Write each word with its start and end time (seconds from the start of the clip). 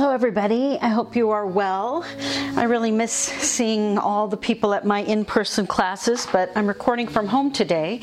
Hello, 0.00 0.12
everybody. 0.14 0.78
I 0.80 0.88
hope 0.88 1.14
you 1.14 1.28
are 1.28 1.46
well. 1.46 2.06
I 2.56 2.62
really 2.62 2.90
miss 2.90 3.12
seeing 3.12 3.98
all 3.98 4.28
the 4.28 4.36
people 4.38 4.72
at 4.72 4.86
my 4.86 5.00
in 5.02 5.26
person 5.26 5.66
classes, 5.66 6.26
but 6.32 6.50
I'm 6.56 6.66
recording 6.66 7.06
from 7.06 7.26
home 7.26 7.52
today 7.52 8.00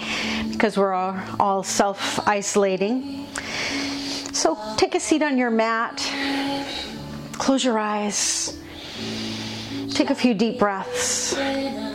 because 0.52 0.78
we're 0.78 0.94
all, 0.94 1.20
all 1.40 1.64
self 1.64 2.20
isolating. 2.28 3.26
So 4.32 4.60
take 4.78 4.94
a 4.94 5.00
seat 5.00 5.24
on 5.24 5.40
your 5.40 5.50
mat, 5.50 5.98
close 7.34 7.66
your 7.66 7.80
eyes, 7.80 8.62
take 9.90 10.12
a 10.12 10.16
few 10.16 10.36
deep 10.36 10.60
breaths. 10.60 11.36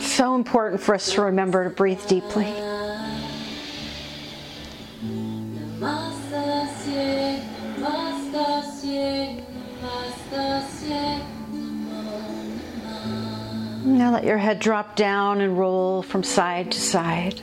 So 0.05 0.35
important 0.35 0.81
for 0.81 0.95
us 0.95 1.13
to 1.13 1.21
remember 1.21 1.63
to 1.63 1.69
breathe 1.69 2.05
deeply. 2.07 2.53
Now 13.85 14.13
let 14.13 14.23
your 14.23 14.37
head 14.37 14.59
drop 14.59 14.95
down 14.95 15.41
and 15.41 15.57
roll 15.59 16.03
from 16.03 16.23
side 16.23 16.71
to 16.71 16.79
side. 16.79 17.41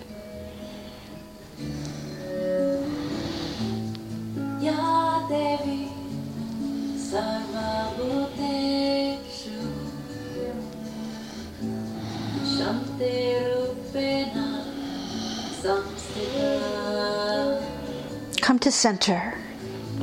Come 18.41 18.59
to 18.61 18.73
center. 18.73 19.35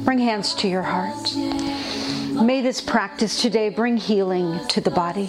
Bring 0.01 0.19
hands 0.19 0.53
to 0.55 0.67
your 0.67 0.83
heart. 0.83 1.33
May 2.41 2.61
this 2.61 2.81
practice 2.81 3.41
today 3.41 3.69
bring 3.69 3.97
healing 3.97 4.59
to 4.67 4.81
the 4.81 4.91
body, 4.91 5.27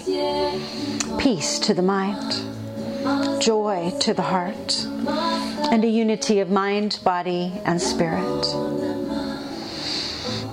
peace 1.19 1.59
to 1.61 1.75
the 1.75 1.83
mind, 1.83 3.41
joy 3.41 3.93
to 4.01 4.15
the 4.15 4.23
heart, 4.23 4.85
and 5.73 5.85
a 5.85 5.89
unity 5.89 6.41
of 6.41 6.51
mind, 6.51 7.01
body, 7.05 7.53
and 7.65 7.81
spirit. 7.81 8.47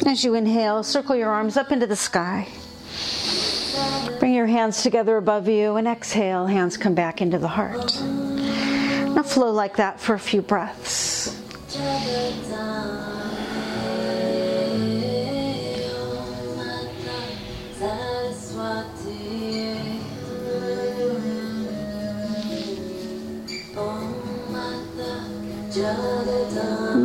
As 0.06 0.24
you 0.24 0.34
inhale, 0.36 0.84
circle 0.84 1.16
your 1.16 1.30
arms 1.30 1.58
up 1.58 1.72
into 1.72 1.88
the 1.88 1.96
sky. 1.96 2.48
Bring 4.20 4.34
your 4.34 4.48
hands 4.48 4.82
together 4.82 5.18
above 5.18 5.48
you 5.48 5.76
and 5.76 5.88
exhale, 5.88 6.48
hands 6.48 6.78
come 6.78 6.96
back 6.96 7.22
into 7.22 7.38
the 7.38 7.50
heart. 7.50 8.02
Now 8.02 9.24
flow 9.24 9.52
like 9.52 9.76
that 9.78 10.00
for 10.00 10.14
a 10.14 10.20
few 10.20 10.42
breaths. 10.42 11.42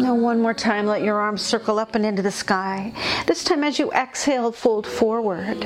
Now, 0.00 0.14
one 0.14 0.40
more 0.40 0.54
time, 0.54 0.86
let 0.86 1.02
your 1.02 1.18
arms 1.18 1.42
circle 1.42 1.78
up 1.78 1.94
and 1.94 2.06
into 2.06 2.22
the 2.22 2.30
sky. 2.30 2.92
This 3.26 3.42
time, 3.42 3.64
as 3.64 3.78
you 3.78 3.90
exhale, 3.92 4.52
fold 4.52 4.86
forward. 4.86 5.58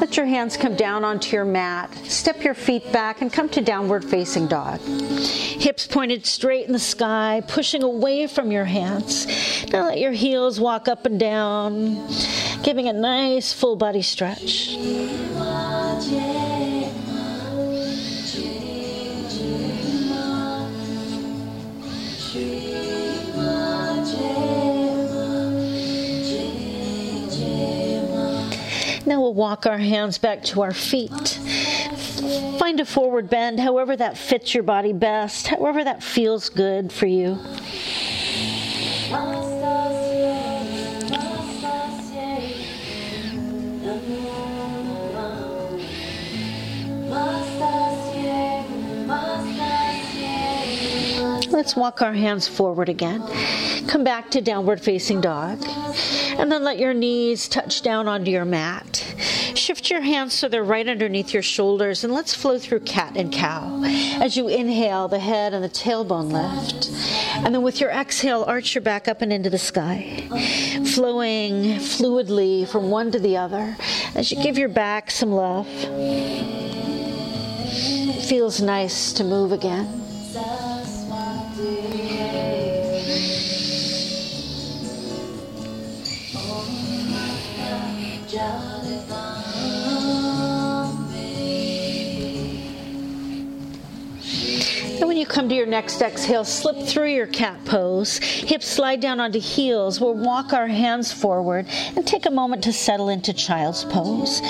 Let 0.00 0.16
your 0.16 0.26
hands 0.26 0.56
come 0.56 0.74
down 0.74 1.04
onto 1.04 1.34
your 1.34 1.44
mat. 1.44 1.94
Step 2.04 2.42
your 2.42 2.54
feet 2.54 2.92
back 2.92 3.22
and 3.22 3.32
come 3.32 3.48
to 3.50 3.60
downward 3.60 4.04
facing 4.04 4.48
dog. 4.48 4.80
Hips 4.80 5.86
pointed 5.86 6.26
straight 6.26 6.66
in 6.66 6.72
the 6.72 6.78
sky, 6.78 7.42
pushing 7.46 7.82
away 7.82 8.26
from 8.26 8.50
your 8.50 8.64
hands. 8.64 9.26
Now, 9.72 9.86
let 9.86 9.98
your 9.98 10.12
heels 10.12 10.58
walk 10.58 10.88
up 10.88 11.06
and 11.06 11.18
down, 11.18 12.08
giving 12.64 12.88
a 12.88 12.92
nice 12.94 13.52
full 13.52 13.76
body 13.76 14.00
stretch. 14.00 14.76
Now 29.06 29.20
we'll 29.20 29.34
walk 29.34 29.66
our 29.66 29.76
hands 29.76 30.16
back 30.16 30.42
to 30.44 30.62
our 30.62 30.72
feet. 30.72 31.10
Find 32.58 32.80
a 32.80 32.86
forward 32.86 33.28
bend, 33.28 33.60
however 33.60 33.94
that 33.94 34.16
fits 34.16 34.54
your 34.54 34.62
body 34.62 34.94
best, 34.94 35.48
however 35.48 35.84
that 35.84 36.02
feels 36.02 36.48
good 36.48 36.90
for 36.90 37.04
you. 37.04 37.38
Let's 51.64 51.76
walk 51.76 52.02
our 52.02 52.12
hands 52.12 52.46
forward 52.46 52.90
again. 52.90 53.26
Come 53.88 54.04
back 54.04 54.30
to 54.32 54.42
downward 54.42 54.82
facing 54.82 55.22
dog. 55.22 55.64
And 56.36 56.52
then 56.52 56.62
let 56.62 56.78
your 56.78 56.92
knees 56.92 57.48
touch 57.48 57.80
down 57.80 58.06
onto 58.06 58.30
your 58.30 58.44
mat. 58.44 58.98
Shift 59.54 59.88
your 59.90 60.02
hands 60.02 60.34
so 60.34 60.46
they're 60.46 60.62
right 60.62 60.86
underneath 60.86 61.32
your 61.32 61.42
shoulders 61.42 62.04
and 62.04 62.12
let's 62.12 62.34
flow 62.34 62.58
through 62.58 62.80
cat 62.80 63.16
and 63.16 63.32
cow. 63.32 63.82
As 64.20 64.36
you 64.36 64.48
inhale, 64.48 65.08
the 65.08 65.18
head 65.18 65.54
and 65.54 65.64
the 65.64 65.70
tailbone 65.70 66.30
lift. 66.32 66.90
And 67.42 67.54
then 67.54 67.62
with 67.62 67.80
your 67.80 67.88
exhale, 67.88 68.44
arch 68.46 68.74
your 68.74 68.82
back 68.82 69.08
up 69.08 69.22
and 69.22 69.32
into 69.32 69.48
the 69.48 69.56
sky, 69.56 70.28
flowing 70.94 71.76
fluidly 71.76 72.68
from 72.68 72.90
one 72.90 73.10
to 73.12 73.18
the 73.18 73.38
other 73.38 73.74
as 74.14 74.30
you 74.30 74.42
give 74.42 74.58
your 74.58 74.68
back 74.68 75.10
some 75.10 75.32
love. 75.32 75.66
Feels 78.28 78.60
nice 78.60 79.14
to 79.14 79.24
move 79.24 79.50
again. 79.50 80.03
Next 95.74 96.00
exhale, 96.02 96.44
slip 96.44 96.86
through 96.86 97.12
your 97.12 97.26
cat 97.26 97.64
pose. 97.64 98.18
Hips 98.18 98.68
slide 98.68 99.00
down 99.00 99.18
onto 99.18 99.40
heels. 99.40 100.00
We'll 100.00 100.14
walk 100.14 100.52
our 100.52 100.68
hands 100.68 101.12
forward 101.12 101.66
and 101.96 102.06
take 102.06 102.26
a 102.26 102.30
moment 102.30 102.62
to 102.62 102.72
settle 102.72 103.08
into 103.08 103.32
child's 103.32 103.82
pose. 103.82 104.40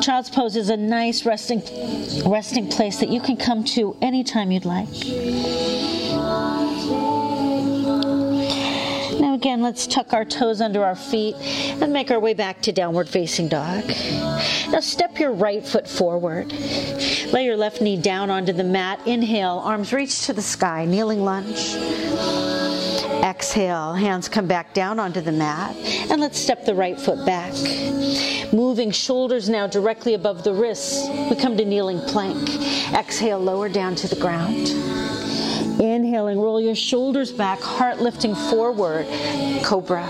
Child's 0.00 0.28
pose 0.28 0.56
is 0.56 0.68
a 0.68 0.76
nice 0.76 1.24
resting 1.24 1.62
resting 2.28 2.68
place 2.68 2.98
that 2.98 3.10
you 3.10 3.20
can 3.20 3.36
come 3.36 3.62
to 3.76 3.96
anytime 4.02 4.50
you'd 4.50 4.64
like. 4.64 4.88
Now, 9.20 9.34
again, 9.34 9.62
let's 9.62 9.86
tuck 9.86 10.12
our 10.12 10.24
toes 10.24 10.60
under 10.60 10.84
our 10.84 10.96
feet 10.96 11.36
and 11.80 11.92
make 11.92 12.10
our 12.10 12.18
way 12.18 12.34
back 12.34 12.60
to 12.62 12.72
downward 12.72 13.08
facing 13.08 13.46
dog. 13.46 13.84
Now, 14.72 14.80
step 14.80 15.20
your 15.20 15.30
right 15.30 15.64
foot 15.64 15.86
forward. 15.86 16.52
Lay 17.32 17.44
your 17.44 17.56
left 17.56 17.80
knee 17.80 17.96
down 17.96 18.28
onto 18.28 18.52
the 18.52 18.64
mat. 18.64 19.06
Inhale, 19.06 19.60
arms 19.64 19.92
reach 19.92 20.26
to 20.26 20.32
the 20.32 20.42
sky, 20.42 20.84
kneeling 20.84 21.24
lunge. 21.24 21.76
Exhale, 23.22 23.92
hands 23.92 24.28
come 24.28 24.48
back 24.48 24.74
down 24.74 24.98
onto 24.98 25.20
the 25.20 25.30
mat. 25.30 25.76
And 26.10 26.20
let's 26.20 26.38
step 26.38 26.64
the 26.64 26.74
right 26.74 26.98
foot 26.98 27.24
back. 27.24 27.52
Moving 28.52 28.90
shoulders 28.90 29.48
now 29.48 29.68
directly 29.68 30.14
above 30.14 30.42
the 30.42 30.52
wrists, 30.52 31.08
we 31.30 31.36
come 31.36 31.56
to 31.56 31.64
kneeling 31.64 32.00
plank. 32.00 32.48
Exhale, 32.92 33.38
lower 33.38 33.68
down 33.68 33.94
to 33.94 34.08
the 34.08 34.16
ground. 34.16 34.70
Inhaling, 35.80 36.40
roll 36.40 36.60
your 36.60 36.74
shoulders 36.74 37.32
back, 37.32 37.60
heart 37.60 38.00
lifting 38.00 38.34
forward. 38.34 39.06
Cobra. 39.62 40.04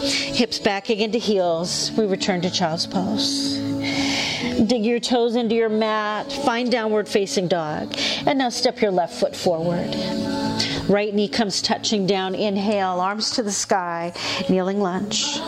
Hips 0.00 0.58
back 0.58 0.88
again 0.88 1.12
to 1.12 1.18
heels. 1.18 1.92
We 1.92 2.06
return 2.06 2.40
to 2.40 2.50
child's 2.50 2.86
pose. 2.86 3.73
Dig 4.66 4.84
your 4.84 5.00
toes 5.00 5.34
into 5.34 5.54
your 5.54 5.68
mat. 5.68 6.30
Find 6.32 6.70
downward 6.70 7.08
facing 7.08 7.48
dog. 7.48 7.94
And 8.26 8.38
now 8.38 8.48
step 8.48 8.80
your 8.80 8.92
left 8.92 9.14
foot 9.18 9.34
forward. 9.34 9.94
Right 10.88 11.12
knee 11.14 11.28
comes 11.28 11.60
touching 11.60 12.06
down. 12.06 12.34
Inhale, 12.34 13.00
arms 13.00 13.30
to 13.32 13.42
the 13.42 13.50
sky, 13.50 14.12
kneeling 14.48 14.80
lunge. 14.80 15.38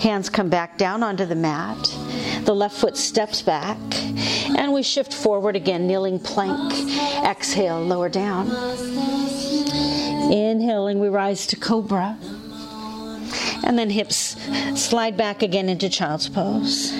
Hands 0.00 0.28
come 0.28 0.48
back 0.48 0.76
down 0.76 1.02
onto 1.02 1.24
the 1.24 1.34
mat. 1.34 1.78
The 2.44 2.54
left 2.54 2.76
foot 2.76 2.96
steps 2.96 3.40
back. 3.40 3.78
And 4.56 4.72
we 4.72 4.82
shift 4.82 5.14
forward 5.14 5.56
again, 5.56 5.86
kneeling 5.86 6.18
plank. 6.18 6.72
Exhale, 7.24 7.80
lower 7.80 8.08
down. 8.08 8.50
Inhaling, 10.30 11.00
we 11.00 11.08
rise 11.08 11.46
to 11.48 11.56
cobra. 11.56 12.18
And 13.64 13.78
then 13.78 13.90
hips 13.90 14.36
slide 14.74 15.16
back 15.16 15.42
again 15.42 15.68
into 15.68 15.88
child's 15.88 16.28
pose. 16.28 16.92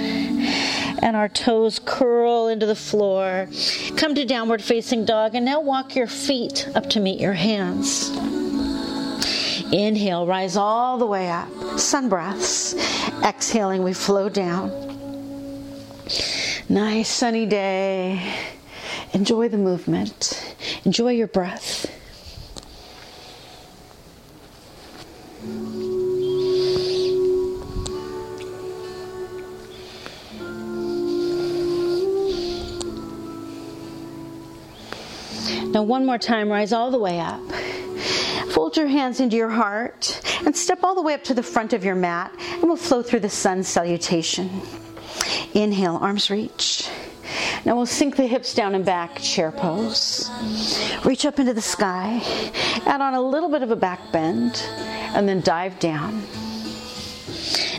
And 1.02 1.16
our 1.16 1.28
toes 1.28 1.80
curl 1.84 2.48
into 2.48 2.66
the 2.66 2.74
floor. 2.74 3.48
Come 3.96 4.14
to 4.14 4.24
downward 4.24 4.62
facing 4.62 5.04
dog. 5.04 5.34
And 5.34 5.44
now 5.44 5.60
walk 5.60 5.96
your 5.96 6.06
feet 6.06 6.68
up 6.74 6.90
to 6.90 7.00
meet 7.00 7.20
your 7.20 7.32
hands. 7.32 8.10
Inhale, 9.72 10.26
rise 10.26 10.56
all 10.56 10.98
the 10.98 11.06
way 11.06 11.30
up. 11.30 11.48
Sun 11.78 12.08
breaths. 12.08 12.74
Exhaling, 13.22 13.82
we 13.82 13.92
flow 13.92 14.28
down. 14.28 14.70
Nice 16.68 17.08
sunny 17.08 17.46
day. 17.46 18.20
Enjoy 19.12 19.48
the 19.48 19.58
movement. 19.58 20.54
Enjoy 20.84 21.10
your 21.10 21.26
breath. 21.26 21.86
Now, 35.72 35.82
one 35.84 36.04
more 36.04 36.18
time, 36.18 36.48
rise 36.48 36.72
all 36.72 36.90
the 36.90 36.98
way 36.98 37.20
up. 37.20 37.40
Fold 38.52 38.76
your 38.76 38.88
hands 38.88 39.20
into 39.20 39.36
your 39.36 39.50
heart 39.50 40.20
and 40.44 40.56
step 40.56 40.82
all 40.82 40.96
the 40.96 41.02
way 41.02 41.14
up 41.14 41.22
to 41.24 41.34
the 41.34 41.44
front 41.44 41.72
of 41.72 41.84
your 41.84 41.94
mat, 41.94 42.34
and 42.54 42.64
we'll 42.64 42.76
flow 42.76 43.02
through 43.02 43.20
the 43.20 43.30
sun 43.30 43.62
salutation. 43.62 44.50
Inhale, 45.54 45.96
arms 45.96 46.28
reach. 46.28 46.88
Now 47.64 47.76
we'll 47.76 47.86
sink 47.86 48.16
the 48.16 48.26
hips 48.26 48.52
down 48.52 48.74
and 48.74 48.84
back, 48.84 49.20
chair 49.20 49.52
pose. 49.52 50.28
Reach 51.04 51.24
up 51.24 51.38
into 51.38 51.54
the 51.54 51.60
sky, 51.60 52.20
add 52.84 53.00
on 53.00 53.14
a 53.14 53.22
little 53.22 53.48
bit 53.48 53.62
of 53.62 53.70
a 53.70 53.76
back 53.76 54.00
bend, 54.10 54.60
and 55.14 55.28
then 55.28 55.40
dive 55.40 55.78
down. 55.78 56.24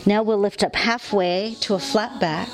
Now 0.06 0.22
we'll 0.22 0.38
lift 0.38 0.64
up 0.64 0.74
halfway 0.74 1.56
to 1.60 1.74
a 1.74 1.78
flat 1.78 2.18
back 2.20 2.48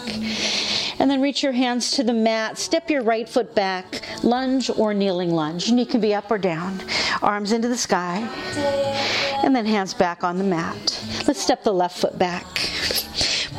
and 0.98 1.10
then 1.10 1.20
reach 1.20 1.42
your 1.42 1.52
hands 1.52 1.92
to 1.92 2.02
the 2.02 2.12
mat. 2.12 2.58
Step 2.58 2.90
your 2.90 3.02
right 3.02 3.28
foot 3.28 3.54
back, 3.54 4.02
lunge 4.22 4.70
or 4.70 4.94
kneeling 4.94 5.30
lunge. 5.30 5.68
And 5.68 5.78
you 5.78 5.86
can 5.86 6.00
be 6.00 6.14
up 6.14 6.30
or 6.30 6.38
down. 6.38 6.80
Arms 7.22 7.52
into 7.52 7.68
the 7.68 7.76
sky. 7.76 8.18
And 9.44 9.54
then 9.54 9.66
hands 9.66 9.94
back 9.94 10.24
on 10.24 10.38
the 10.38 10.44
mat. 10.44 10.76
Let's 11.26 11.40
step 11.40 11.62
the 11.62 11.72
left 11.72 11.98
foot 11.98 12.18
back. 12.18 12.44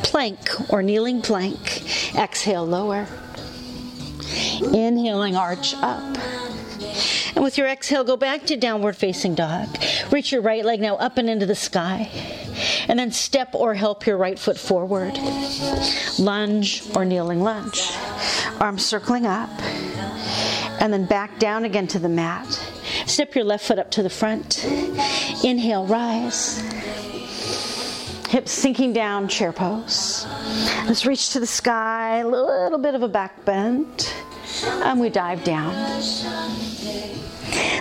Plank 0.02 0.70
or 0.70 0.82
kneeling 0.82 1.22
plank. 1.22 1.82
Exhale, 2.16 2.66
lower. 2.66 3.06
Inhaling, 4.72 5.36
arch 5.36 5.74
up. 5.76 6.16
And 7.34 7.44
with 7.44 7.58
your 7.58 7.68
exhale, 7.68 8.04
go 8.04 8.16
back 8.16 8.46
to 8.46 8.56
downward 8.56 8.96
facing 8.96 9.34
dog. 9.34 9.68
Reach 10.10 10.32
your 10.32 10.42
right 10.42 10.64
leg 10.64 10.80
now 10.80 10.96
up 10.96 11.18
and 11.18 11.30
into 11.30 11.46
the 11.46 11.54
sky. 11.54 12.10
And 12.88 12.98
then 12.98 13.12
step 13.12 13.54
or 13.54 13.74
help 13.74 14.06
your 14.06 14.16
right 14.16 14.38
foot 14.38 14.58
forward. 14.58 15.16
Lunge 16.18 16.82
or 16.94 17.04
kneeling 17.04 17.42
lunge. 17.42 17.92
Arms 18.58 18.84
circling 18.84 19.26
up. 19.26 19.50
And 20.80 20.92
then 20.92 21.06
back 21.06 21.38
down 21.38 21.64
again 21.64 21.86
to 21.88 21.98
the 21.98 22.08
mat. 22.08 22.46
Step 23.06 23.34
your 23.34 23.44
left 23.44 23.66
foot 23.66 23.78
up 23.78 23.90
to 23.92 24.02
the 24.02 24.10
front. 24.10 24.64
Inhale, 25.44 25.86
rise. 25.86 26.60
Hips 28.28 28.52
sinking 28.52 28.92
down, 28.92 29.26
chair 29.28 29.52
pose. 29.52 30.24
Let's 30.86 31.04
reach 31.04 31.30
to 31.30 31.40
the 31.40 31.46
sky, 31.46 32.18
a 32.18 32.26
little 32.26 32.78
bit 32.78 32.94
of 32.94 33.02
a 33.02 33.08
back 33.08 33.44
bend. 33.44 34.12
And 34.64 35.00
we 35.00 35.08
dive 35.10 35.44
down. 35.44 35.74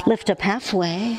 Lift 0.06 0.30
up 0.30 0.42
halfway. 0.42 1.18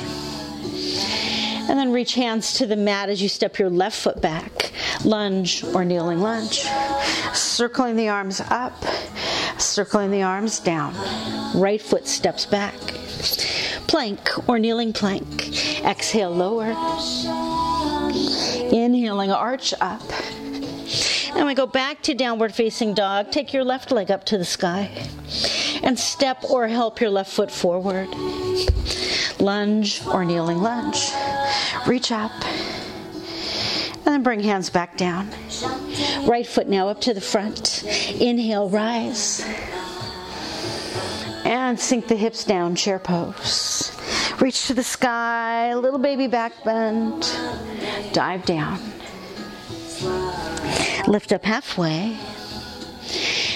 And 1.69 1.79
then 1.79 1.93
reach 1.93 2.15
hands 2.15 2.55
to 2.55 2.67
the 2.67 2.77
mat 2.77 3.09
as 3.09 3.23
you 3.23 3.29
step 3.29 3.59
your 3.59 3.71
left 3.71 3.97
foot 3.97 4.21
back. 4.21 4.73
Lunge 5.05 5.65
or 5.75 5.85
kneeling 5.85 6.21
lunge. 6.21 6.65
Circling 7.33 7.97
the 7.97 8.09
arms 8.09 8.41
up, 8.49 8.75
circling 9.59 10.11
the 10.11 10.23
arms 10.23 10.59
down. 10.59 10.95
Right 11.55 11.81
foot 11.81 12.07
steps 12.09 12.45
back. 12.47 12.75
Plank 13.87 14.49
or 14.49 14.59
kneeling 14.59 14.93
plank. 14.93 15.49
Exhale, 15.85 16.31
lower. 16.31 16.75
Inhaling, 18.73 19.31
arch 19.31 19.75
up. 19.81 20.03
And 21.41 21.47
we 21.47 21.55
go 21.55 21.67
back 21.67 22.03
to 22.03 22.13
downward 22.13 22.55
facing 22.55 22.93
dog. 22.93 23.33
Take 23.33 23.55
your 23.55 23.65
left 23.65 23.91
leg 23.91 24.11
up 24.11 24.25
to 24.25 24.37
the 24.37 24.45
sky. 24.45 24.91
And 25.83 25.99
step 25.99 26.45
or 26.51 26.69
help 26.69 27.01
your 27.01 27.09
left 27.09 27.33
foot 27.33 27.51
forward. 27.51 28.09
Lunge 29.41 30.07
or 30.07 30.23
kneeling 30.23 30.59
lunge. 30.59 31.11
Reach 31.87 32.13
up. 32.13 32.31
And 32.45 34.05
then 34.05 34.23
bring 34.23 34.41
hands 34.41 34.69
back 34.69 34.99
down. 34.99 35.31
Right 36.27 36.47
foot 36.47 36.69
now 36.69 36.89
up 36.89 37.01
to 37.01 37.15
the 37.15 37.23
front. 37.23 37.85
Inhale, 38.21 38.69
rise. 38.69 39.43
And 41.47 41.81
sink 41.81 42.07
the 42.07 42.17
hips 42.17 42.45
down, 42.45 42.77
chair 42.77 42.99
pose. 42.99 43.99
Reach 44.43 44.67
to 44.67 44.75
the 44.75 44.85
sky, 44.85 45.75
little 45.75 45.99
baby 45.99 46.27
back 46.27 46.53
bend. 46.65 47.35
Dive 48.13 48.45
down. 48.45 48.79
Lift 51.07 51.33
up 51.33 51.45
halfway. 51.45 52.17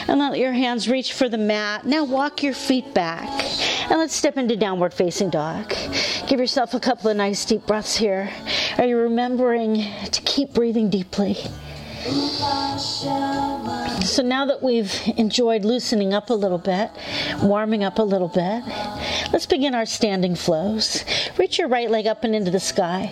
And 0.07 0.21
let 0.21 0.39
your 0.39 0.53
hands 0.53 0.89
reach 0.89 1.13
for 1.13 1.29
the 1.29 1.39
mat. 1.39 1.87
Now 1.87 2.05
walk 2.05 2.43
your 2.43 2.55
feet 2.55 2.93
back. 2.93 3.29
And 3.91 3.99
let's 3.99 4.15
step 4.15 4.37
into 4.37 4.57
downward 4.57 4.93
facing 4.93 5.31
dog. 5.31 5.75
Give 6.27 6.41
yourself 6.41 6.75
a 6.75 6.81
couple 6.81 7.11
of 7.11 7.17
nice 7.17 7.45
deep 7.45 7.67
breaths 7.67 7.97
here. 7.97 8.31
Are 8.79 8.85
you 8.85 8.97
remembering 8.97 9.87
to 10.11 10.23
keep 10.23 10.53
breathing 10.53 10.91
deeply? 10.91 11.37
So 14.05 14.23
now 14.23 14.45
that 14.47 14.63
we've 14.63 14.93
enjoyed 15.17 15.65
loosening 15.65 16.13
up 16.13 16.29
a 16.29 16.35
little 16.35 16.59
bit, 16.59 16.91
warming 17.43 17.83
up 17.83 17.99
a 17.99 18.03
little 18.03 18.29
bit, 18.29 18.63
let's 19.33 19.47
begin 19.47 19.75
our 19.75 19.87
standing 19.87 20.35
flows. 20.35 21.05
Reach 21.39 21.59
your 21.59 21.69
right 21.69 21.91
leg 21.91 22.07
up 22.07 22.23
and 22.23 22.35
into 22.35 22.51
the 22.51 22.61
sky. 22.61 23.07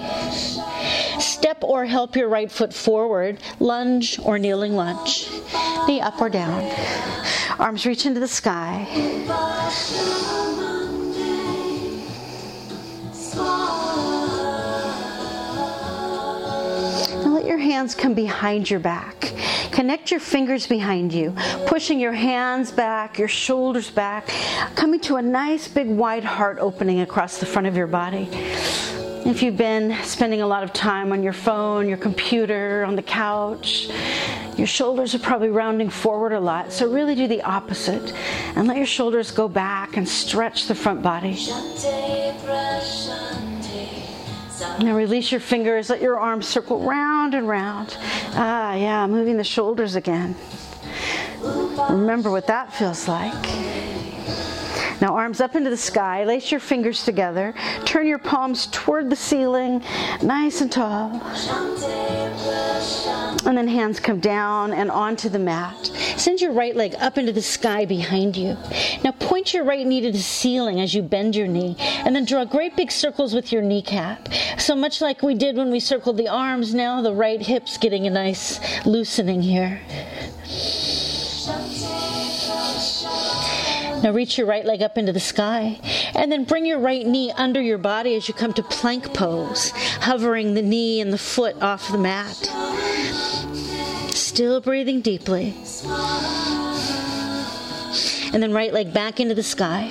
Step 1.19 1.65
or 1.65 1.87
help 1.87 2.17
your 2.17 2.29
right 2.29 2.53
foot 2.53 2.75
forward, 2.75 3.39
lunge 3.61 4.19
or 4.19 4.39
kneeling 4.39 4.75
lunge. 4.75 5.27
Knee 5.87 6.00
up 6.00 6.21
or 6.21 6.29
down. 6.29 6.71
Arms 7.59 7.87
reach 7.87 8.05
into 8.05 8.21
the 8.21 8.29
sky. 8.29 8.87
Hands 17.72 17.94
come 17.94 18.12
behind 18.12 18.69
your 18.69 18.80
back. 18.80 19.32
Connect 19.72 20.10
your 20.10 20.20
fingers 20.20 20.66
behind 20.66 21.10
you, 21.10 21.34
pushing 21.66 21.98
your 21.98 22.12
hands 22.12 22.70
back, 22.70 23.19
your 23.19 23.28
shoulders 23.28 23.88
back, 23.88 24.26
coming 24.74 25.00
to 25.00 25.16
a 25.16 25.22
nice 25.22 25.69
big 25.69 25.88
wide 25.88 26.22
heart 26.22 26.58
opening 26.60 27.00
across 27.00 27.38
the 27.38 27.46
front 27.46 27.66
of 27.66 27.74
your 27.74 27.86
body. 27.86 28.28
If 29.24 29.43
you've 29.43 29.56
been 29.56 29.96
spending 30.05 30.43
a 30.43 30.46
lot 30.46 30.62
of 30.62 30.74
time 30.74 31.12
on 31.12 31.22
your 31.22 31.32
phone, 31.32 31.88
your 31.88 31.96
computer, 31.96 32.84
on 32.84 32.94
the 32.94 33.02
couch, 33.02 33.88
your 34.58 34.67
shoulders 34.67 35.14
are 35.14 35.20
probably 35.20 35.48
rounding 35.48 35.88
forward 35.88 36.34
a 36.34 36.41
lot. 36.41 36.72
So, 36.72 36.91
really 36.91 37.14
do 37.14 37.26
the 37.26 37.41
opposite 37.41 38.12
and 38.55 38.69
let 38.69 38.76
your 38.76 38.84
shoulders 38.84 39.31
go 39.31 39.48
back 39.48 39.96
and 39.96 40.06
stretch 40.06 40.67
the 40.67 40.74
front 40.74 41.02
body. 41.02 41.36
Now, 44.82 44.96
release 44.96 45.31
your 45.31 45.41
fingers, 45.41 45.91
let 45.91 46.03
your 46.03 46.19
arms 46.19 46.48
circle 46.48 46.81
round 46.81 47.34
and 47.34 47.46
round. 47.46 47.96
Ah, 48.34 48.74
yeah, 48.74 49.06
moving 49.06 49.36
the 49.36 49.44
shoulders 49.44 49.94
again. 49.94 50.34
Remember 51.89 52.32
what 52.32 52.48
that 52.48 52.72
feels 52.74 53.06
like. 53.06 53.92
Now, 55.03 55.17
arms 55.17 55.41
up 55.41 55.56
into 55.56 55.69
the 55.69 55.77
sky, 55.77 56.23
lace 56.23 56.53
your 56.53 56.61
fingers 56.61 57.05
together, 57.05 57.55
turn 57.85 58.06
your 58.06 58.21
palms 58.21 58.69
toward 58.71 59.11
the 59.11 59.17
ceiling, 59.17 59.82
nice 60.23 60.61
and 60.61 60.71
tall. 60.71 61.21
And 63.44 63.59
then 63.59 63.67
hands 63.67 63.99
come 63.99 64.21
down 64.21 64.73
and 64.73 64.93
onto 64.93 65.29
the 65.29 65.41
mat. 65.41 65.91
Send 66.17 66.41
your 66.41 66.53
right 66.53 66.77
leg 66.77 66.94
up 67.01 67.19
into 67.19 67.32
the 67.32 67.43
sky 67.43 67.85
behind 67.85 68.37
you. 68.37 68.56
Now, 69.03 69.11
point 69.11 69.53
your 69.53 69.65
right 69.65 69.85
knee 69.85 70.03
to 70.03 70.13
the 70.13 70.19
ceiling 70.19 70.81
as 70.81 70.94
you 70.94 71.03
bend 71.03 71.35
your 71.35 71.49
knee, 71.49 71.75
and 71.81 72.15
then 72.15 72.25
draw 72.25 72.44
great 72.44 72.77
big 72.77 72.93
circles 72.93 73.35
with 73.35 73.51
your 73.51 73.63
kneecap. 73.63 74.29
So 74.56 74.77
much 74.77 75.01
like 75.01 75.21
we 75.21 75.35
did 75.35 75.56
when 75.56 75.73
we 75.73 75.81
circled 75.81 76.17
the 76.17 76.29
arms, 76.29 76.75
now 76.75 77.03
the 77.03 77.13
right 77.13 77.43
hip's 77.43 77.77
getting 77.77 78.06
a 78.06 78.11
nice 78.11 78.61
loosening 78.87 79.43
here. 79.43 79.81
Now 84.03 84.11
reach 84.11 84.37
your 84.37 84.49
right 84.49 84.65
leg 84.65 84.82
up 84.82 84.99
into 84.99 85.13
the 85.13 85.21
sky 85.21 85.79
and 86.17 86.31
then 86.32 86.43
bring 86.44 86.67
your 86.67 86.81
right 86.81 87.06
knee 87.06 87.31
under 87.31 87.63
your 87.63 87.79
body 87.79 88.17
as 88.17 88.27
you 88.27 88.35
come 88.35 88.53
to 88.55 88.63
plank 88.63 89.15
pose, 89.15 89.71
hovering 90.01 90.55
the 90.55 90.63
knee 90.63 91.01
and 91.01 91.13
the 91.13 91.19
foot 91.19 91.63
off 91.63 91.91
the 91.93 91.99
mat. 91.99 92.37
Still 94.13 94.61
breathing 94.61 95.03
deeply. 95.03 95.55
And 98.32 98.43
then 98.43 98.53
right 98.53 98.73
leg 98.73 98.93
back 98.93 99.21
into 99.21 99.35
the 99.35 99.43
sky. 99.43 99.89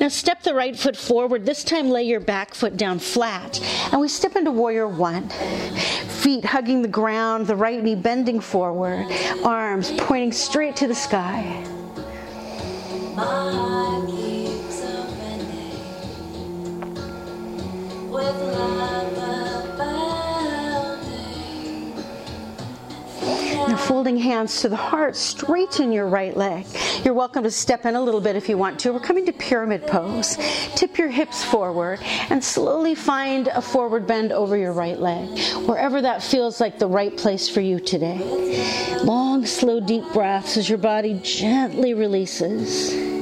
Now 0.00 0.08
step 0.08 0.42
the 0.42 0.54
right 0.54 0.78
foot 0.78 0.96
forward. 0.96 1.44
This 1.44 1.64
time 1.64 1.90
lay 1.90 2.04
your 2.04 2.20
back 2.20 2.54
foot 2.54 2.76
down 2.76 2.98
flat. 2.98 3.60
And 3.92 4.00
we 4.00 4.08
step 4.08 4.36
into 4.36 4.52
warrior 4.52 4.88
one. 4.88 5.28
Feet 5.28 6.44
hugging 6.44 6.82
the 6.82 6.88
ground, 6.88 7.46
the 7.46 7.56
right 7.56 7.82
knee 7.82 7.94
bending 7.94 8.40
forward, 8.40 9.06
arms 9.44 9.92
pointing 9.98 10.32
straight 10.32 10.76
to 10.76 10.86
the 10.86 10.94
sky. 10.94 11.64
With 18.10 18.40
love. 18.54 19.37
Holding 23.88 24.18
hands 24.18 24.60
to 24.60 24.68
the 24.68 24.76
heart, 24.76 25.16
straighten 25.16 25.90
your 25.90 26.06
right 26.06 26.36
leg. 26.36 26.66
You're 27.04 27.14
welcome 27.14 27.42
to 27.44 27.50
step 27.50 27.86
in 27.86 27.94
a 27.94 28.02
little 28.02 28.20
bit 28.20 28.36
if 28.36 28.46
you 28.46 28.58
want 28.58 28.78
to. 28.80 28.92
We're 28.92 29.00
coming 29.00 29.24
to 29.24 29.32
pyramid 29.32 29.86
pose. 29.86 30.36
Tip 30.76 30.98
your 30.98 31.08
hips 31.08 31.42
forward 31.42 31.98
and 32.28 32.44
slowly 32.44 32.94
find 32.94 33.48
a 33.48 33.62
forward 33.62 34.06
bend 34.06 34.30
over 34.30 34.58
your 34.58 34.74
right 34.74 35.00
leg, 35.00 35.38
wherever 35.66 36.02
that 36.02 36.22
feels 36.22 36.60
like 36.60 36.78
the 36.78 36.86
right 36.86 37.16
place 37.16 37.48
for 37.48 37.62
you 37.62 37.80
today. 37.80 38.18
Long, 39.04 39.46
slow, 39.46 39.80
deep 39.80 40.04
breaths 40.12 40.58
as 40.58 40.68
your 40.68 40.76
body 40.76 41.18
gently 41.24 41.94
releases. 41.94 43.17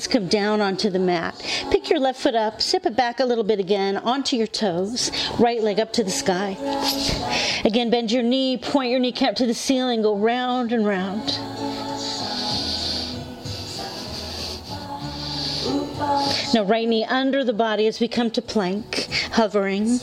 Hands 0.00 0.08
come 0.08 0.28
down 0.28 0.62
onto 0.62 0.88
the 0.88 0.98
mat. 0.98 1.34
Pick 1.70 1.90
your 1.90 1.98
left 1.98 2.20
foot 2.20 2.34
up, 2.34 2.62
step 2.62 2.86
it 2.86 2.96
back 2.96 3.20
a 3.20 3.24
little 3.24 3.44
bit 3.44 3.60
again 3.60 3.98
onto 3.98 4.34
your 4.34 4.46
toes, 4.46 5.10
right 5.38 5.62
leg 5.62 5.78
up 5.78 5.92
to 5.92 6.02
the 6.02 6.10
sky. 6.10 6.56
Again, 7.66 7.90
bend 7.90 8.10
your 8.10 8.22
knee, 8.22 8.56
point 8.56 8.90
your 8.90 8.98
kneecap 8.98 9.36
to 9.36 9.46
the 9.46 9.52
ceiling, 9.52 10.00
go 10.00 10.16
round 10.16 10.72
and 10.72 10.86
round. 10.86 11.38
Now, 16.54 16.64
right 16.64 16.88
knee 16.88 17.04
under 17.04 17.44
the 17.44 17.52
body 17.52 17.86
as 17.86 18.00
we 18.00 18.08
come 18.08 18.30
to 18.30 18.40
plank, 18.40 19.06
hovering. 19.32 19.98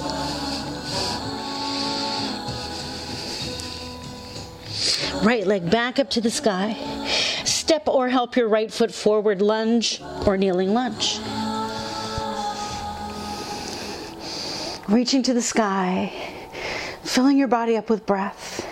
Right 5.28 5.46
leg 5.46 5.70
back 5.70 6.00
up 6.00 6.10
to 6.12 6.22
the 6.22 6.32
sky. 6.32 6.74
Step 7.44 7.90
or 7.90 8.08
help 8.08 8.38
your 8.38 8.48
right 8.48 8.72
foot 8.72 8.94
forward, 8.94 9.42
lunge 9.42 10.02
or 10.26 10.38
kneeling 10.38 10.74
lunge. 10.74 11.20
Reaching 14.88 15.24
to 15.24 15.34
the 15.34 15.42
sky, 15.42 16.14
filling 17.04 17.38
your 17.38 17.50
body 17.50 17.76
up 17.76 17.90
with 17.90 18.06
breath. 18.06 18.66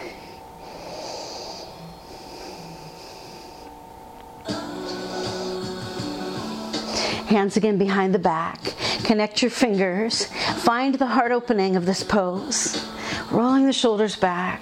Hands 7.27 7.57
again 7.57 7.77
behind 7.77 8.15
the 8.15 8.19
back. 8.19 8.62
Connect 9.03 9.41
your 9.41 9.51
fingers. 9.51 10.27
Find 10.63 10.95
the 10.95 11.07
heart 11.07 11.33
opening 11.33 11.75
of 11.75 11.85
this 11.85 12.01
pose. 12.01 12.81
Rolling 13.29 13.65
the 13.65 13.74
shoulders 13.74 14.15
back 14.15 14.62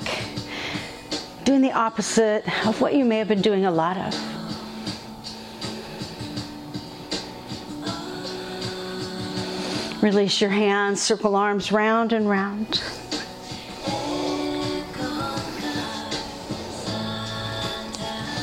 doing 1.43 1.62
the 1.62 1.71
opposite 1.71 2.43
of 2.65 2.79
what 2.79 2.93
you 2.95 3.03
may 3.03 3.17
have 3.17 3.27
been 3.27 3.41
doing 3.41 3.65
a 3.65 3.71
lot 3.71 3.97
of. 3.97 4.33
Release 10.01 10.41
your 10.41 10.50
hands, 10.50 11.01
circle 11.01 11.35
arms 11.35 11.71
round 11.71 12.12
and 12.12 12.29
round. 12.29 12.81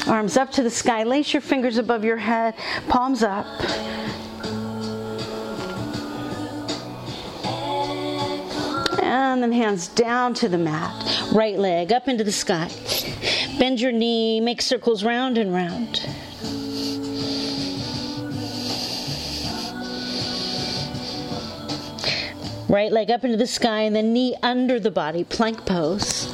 Arms 0.08 0.36
up 0.36 0.50
to 0.52 0.62
the 0.62 0.70
sky. 0.70 1.04
Lace 1.04 1.32
your 1.32 1.40
fingers 1.40 1.78
above 1.78 2.02
your 2.04 2.16
head, 2.16 2.54
palms 2.88 3.22
up. 3.22 3.46
And 9.20 9.42
then 9.42 9.52
hands 9.52 9.86
down 9.86 10.32
to 10.34 10.48
the 10.48 10.56
mat. 10.56 10.92
Right 11.30 11.58
leg 11.58 11.92
up 11.92 12.08
into 12.08 12.24
the 12.24 12.32
sky. 12.32 12.70
Bend 13.58 13.78
your 13.78 13.92
knee, 13.92 14.40
make 14.40 14.62
circles 14.62 15.04
round 15.04 15.36
and 15.36 15.52
round. 15.52 16.00
Right 22.70 22.90
leg 22.90 23.10
up 23.10 23.22
into 23.22 23.36
the 23.36 23.46
sky 23.46 23.82
and 23.82 23.94
then 23.94 24.14
knee 24.14 24.36
under 24.42 24.80
the 24.80 24.90
body, 24.90 25.24
plank 25.24 25.66
pose. 25.66 26.26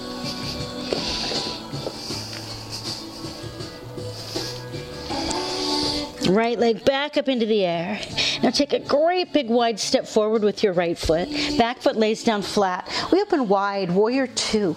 Right 6.28 6.56
leg 6.56 6.84
back 6.84 7.16
up 7.16 7.28
into 7.28 7.46
the 7.46 7.64
air. 7.64 7.98
Now 8.42 8.50
take 8.50 8.72
a 8.72 8.80
great 8.80 9.32
big 9.32 9.48
wide 9.48 9.80
step 9.80 10.06
forward 10.06 10.42
with 10.42 10.62
your 10.62 10.72
right 10.72 10.96
foot. 10.96 11.28
Back 11.56 11.78
foot 11.78 11.96
lays 11.96 12.22
down 12.22 12.42
flat. 12.42 12.88
We 13.12 13.20
open 13.20 13.48
wide, 13.48 13.90
warrior 13.90 14.26
two. 14.26 14.74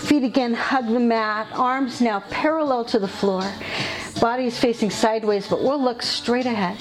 Feet 0.00 0.24
again 0.24 0.54
hug 0.54 0.88
the 0.88 1.00
mat. 1.00 1.46
Arms 1.52 2.00
now 2.00 2.20
parallel 2.30 2.84
to 2.86 2.98
the 2.98 3.08
floor. 3.08 3.44
Body 4.20 4.46
is 4.46 4.58
facing 4.58 4.90
sideways, 4.90 5.46
but 5.48 5.62
we'll 5.62 5.82
look 5.82 6.02
straight 6.02 6.46
ahead. 6.46 6.78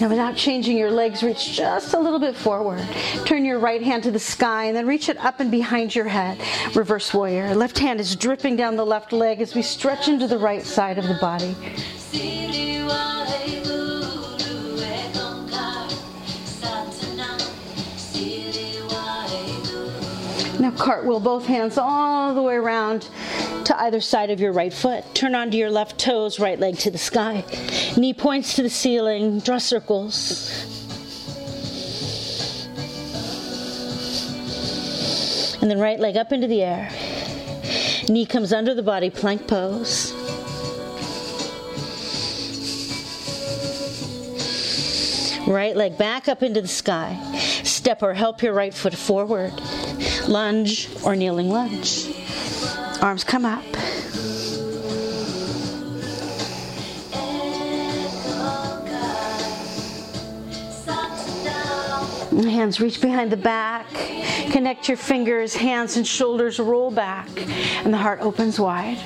Now, 0.00 0.08
without 0.08 0.34
changing 0.34 0.78
your 0.78 0.90
legs, 0.90 1.22
reach 1.22 1.52
just 1.52 1.92
a 1.92 1.98
little 1.98 2.18
bit 2.18 2.34
forward. 2.34 2.82
Turn 3.26 3.44
your 3.44 3.58
right 3.58 3.82
hand 3.82 4.02
to 4.04 4.10
the 4.10 4.18
sky 4.18 4.64
and 4.64 4.74
then 4.74 4.86
reach 4.86 5.10
it 5.10 5.18
up 5.18 5.40
and 5.40 5.50
behind 5.50 5.94
your 5.94 6.08
head. 6.08 6.40
Reverse 6.74 7.12
warrior. 7.12 7.54
Left 7.54 7.78
hand 7.78 8.00
is 8.00 8.16
dripping 8.16 8.56
down 8.56 8.76
the 8.76 8.86
left 8.86 9.12
leg 9.12 9.42
as 9.42 9.54
we 9.54 9.60
stretch 9.60 10.08
into 10.08 10.26
the 10.26 10.38
right 10.38 10.62
side 10.62 10.96
of 10.96 11.04
the 11.06 11.18
body. 11.20 11.54
Now 20.58 20.70
cartwheel 20.72 21.20
both 21.20 21.44
hands 21.44 21.76
all 21.76 22.34
the 22.34 22.42
way 22.42 22.54
around 22.54 23.08
to 23.64 23.80
either 23.82 24.00
side 24.00 24.30
of 24.30 24.40
your 24.40 24.52
right 24.52 24.72
foot. 24.72 25.04
Turn 25.14 25.34
onto 25.34 25.56
your 25.56 25.70
left 25.70 25.98
toes, 25.98 26.38
right 26.40 26.58
leg 26.58 26.78
to 26.78 26.90
the 26.90 26.98
sky. 26.98 27.44
Knee 27.96 28.14
points 28.14 28.54
to 28.54 28.62
the 28.62 28.70
ceiling, 28.70 29.40
draw 29.40 29.58
circles. 29.58 30.66
And 35.60 35.70
then 35.70 35.78
right 35.78 36.00
leg 36.00 36.16
up 36.16 36.32
into 36.32 36.46
the 36.46 36.62
air. 36.62 36.90
Knee 38.08 38.26
comes 38.26 38.52
under 38.52 38.74
the 38.74 38.82
body, 38.82 39.10
plank 39.10 39.46
pose. 39.46 40.12
Right 45.46 45.76
leg 45.76 45.98
back 45.98 46.28
up 46.28 46.42
into 46.42 46.60
the 46.60 46.68
sky. 46.68 47.18
Step 47.64 48.02
or 48.02 48.14
help 48.14 48.42
your 48.42 48.52
right 48.52 48.72
foot 48.72 48.94
forward 48.94 49.52
lunge, 50.28 50.88
or 51.04 51.16
kneeling 51.16 51.50
lunge. 51.50 52.19
Arms 53.02 53.24
come 53.24 53.46
up. 53.46 53.64
Hands 62.44 62.78
reach 62.80 63.00
behind 63.00 63.32
the 63.32 63.38
back. 63.38 63.86
Connect 64.52 64.86
your 64.86 64.98
fingers, 64.98 65.54
hands 65.54 65.96
and 65.96 66.06
shoulders 66.06 66.58
roll 66.58 66.90
back, 66.90 67.28
and 67.84 67.92
the 67.92 67.96
heart 67.96 68.20
opens 68.20 68.60
wide. 68.60 68.98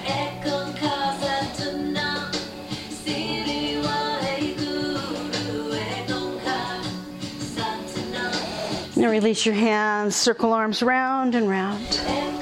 Now 8.97 9.11
release 9.11 9.47
your 9.47 9.55
hands, 9.55 10.17
circle 10.17 10.53
arms 10.53 10.83
round 10.83 11.35
and 11.35 11.49
round. 11.49 12.34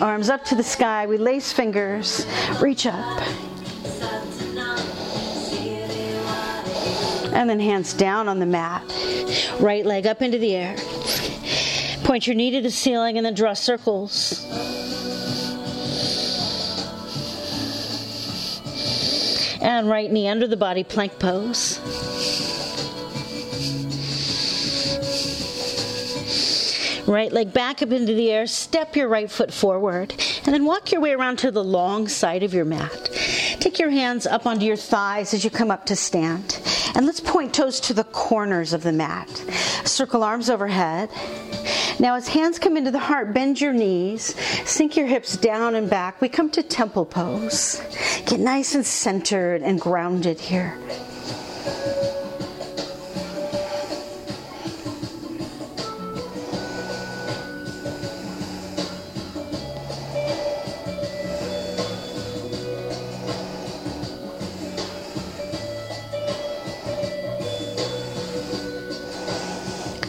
Arms 0.00 0.28
up 0.28 0.44
to 0.44 0.54
the 0.54 0.62
sky. 0.62 1.06
We 1.06 1.16
lace 1.16 1.52
fingers, 1.52 2.24
reach 2.60 2.86
up. 2.86 3.22
And 7.32 7.50
then 7.50 7.58
hands 7.58 7.94
down 7.94 8.28
on 8.28 8.38
the 8.38 8.46
mat. 8.46 8.82
Right 9.60 9.84
leg 9.84 10.06
up 10.06 10.22
into 10.22 10.38
the 10.38 10.54
air. 10.54 10.76
Point 12.04 12.26
your 12.26 12.36
knee 12.36 12.52
to 12.52 12.60
the 12.60 12.70
ceiling 12.70 13.16
and 13.16 13.26
then 13.26 13.34
draw 13.34 13.54
circles. 13.54 14.44
And 19.60 19.88
right 19.88 20.10
knee 20.10 20.28
under 20.28 20.46
the 20.46 20.56
body, 20.56 20.84
plank 20.84 21.18
pose. 21.18 21.80
Right 27.08 27.32
leg 27.32 27.54
back 27.54 27.80
up 27.80 27.90
into 27.90 28.12
the 28.12 28.30
air, 28.30 28.46
step 28.46 28.94
your 28.94 29.08
right 29.08 29.30
foot 29.30 29.50
forward, 29.50 30.12
and 30.44 30.52
then 30.54 30.66
walk 30.66 30.92
your 30.92 31.00
way 31.00 31.12
around 31.12 31.38
to 31.38 31.50
the 31.50 31.64
long 31.64 32.06
side 32.06 32.42
of 32.42 32.52
your 32.52 32.66
mat. 32.66 33.08
Take 33.60 33.78
your 33.78 33.88
hands 33.88 34.26
up 34.26 34.44
onto 34.44 34.66
your 34.66 34.76
thighs 34.76 35.32
as 35.32 35.42
you 35.42 35.48
come 35.48 35.70
up 35.70 35.86
to 35.86 35.96
stand. 35.96 36.60
And 36.94 37.06
let's 37.06 37.20
point 37.20 37.54
toes 37.54 37.80
to 37.80 37.94
the 37.94 38.04
corners 38.04 38.74
of 38.74 38.82
the 38.82 38.92
mat. 38.92 39.26
Circle 39.86 40.22
arms 40.22 40.50
overhead. 40.50 41.08
Now, 41.98 42.14
as 42.14 42.28
hands 42.28 42.58
come 42.58 42.76
into 42.76 42.90
the 42.90 42.98
heart, 42.98 43.32
bend 43.32 43.58
your 43.58 43.72
knees, 43.72 44.34
sink 44.68 44.94
your 44.94 45.06
hips 45.06 45.38
down 45.38 45.76
and 45.76 45.88
back. 45.88 46.20
We 46.20 46.28
come 46.28 46.50
to 46.50 46.62
temple 46.62 47.06
pose. 47.06 47.80
Get 48.26 48.38
nice 48.38 48.74
and 48.74 48.84
centered 48.84 49.62
and 49.62 49.80
grounded 49.80 50.38
here. 50.38 50.78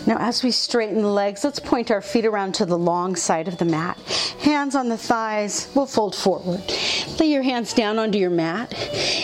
Now, 0.09 0.17
as 0.17 0.41
we 0.41 0.49
straighten 0.49 1.03
the 1.03 1.07
legs, 1.07 1.43
let's 1.43 1.59
point 1.59 1.91
our 1.91 2.01
feet 2.01 2.25
around 2.25 2.55
to 2.55 2.65
the 2.65 2.75
long 2.75 3.15
side 3.15 3.47
of 3.47 3.59
the 3.59 3.65
mat. 3.65 3.95
Hands 4.39 4.73
on 4.73 4.89
the 4.89 4.97
thighs, 4.97 5.69
we'll 5.75 5.85
fold 5.85 6.15
forward. 6.15 6.63
Lay 7.19 7.27
your 7.27 7.43
hands 7.43 7.73
down 7.73 7.99
onto 7.99 8.17
your 8.17 8.31
mat. 8.31 8.73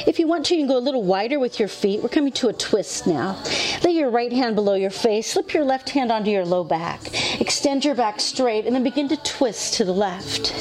If 0.05 0.19
you 0.19 0.27
want 0.27 0.45
to, 0.45 0.53
you 0.53 0.61
can 0.61 0.67
go 0.67 0.77
a 0.77 0.79
little 0.79 1.01
wider 1.01 1.39
with 1.39 1.57
your 1.57 1.69
feet. 1.69 2.03
We're 2.03 2.09
coming 2.09 2.33
to 2.33 2.49
a 2.49 2.53
twist 2.53 3.07
now. 3.07 3.41
Lay 3.83 3.93
your 3.93 4.11
right 4.11 4.31
hand 4.31 4.53
below 4.55 4.75
your 4.75 4.91
face, 4.91 5.31
slip 5.31 5.55
your 5.55 5.65
left 5.65 5.89
hand 5.89 6.11
onto 6.11 6.29
your 6.29 6.45
low 6.45 6.63
back. 6.63 7.01
Extend 7.41 7.83
your 7.83 7.95
back 7.95 8.19
straight, 8.19 8.67
and 8.67 8.75
then 8.75 8.83
begin 8.83 9.07
to 9.07 9.17
twist 9.17 9.73
to 9.77 9.85
the 9.85 9.91
left. 9.91 10.53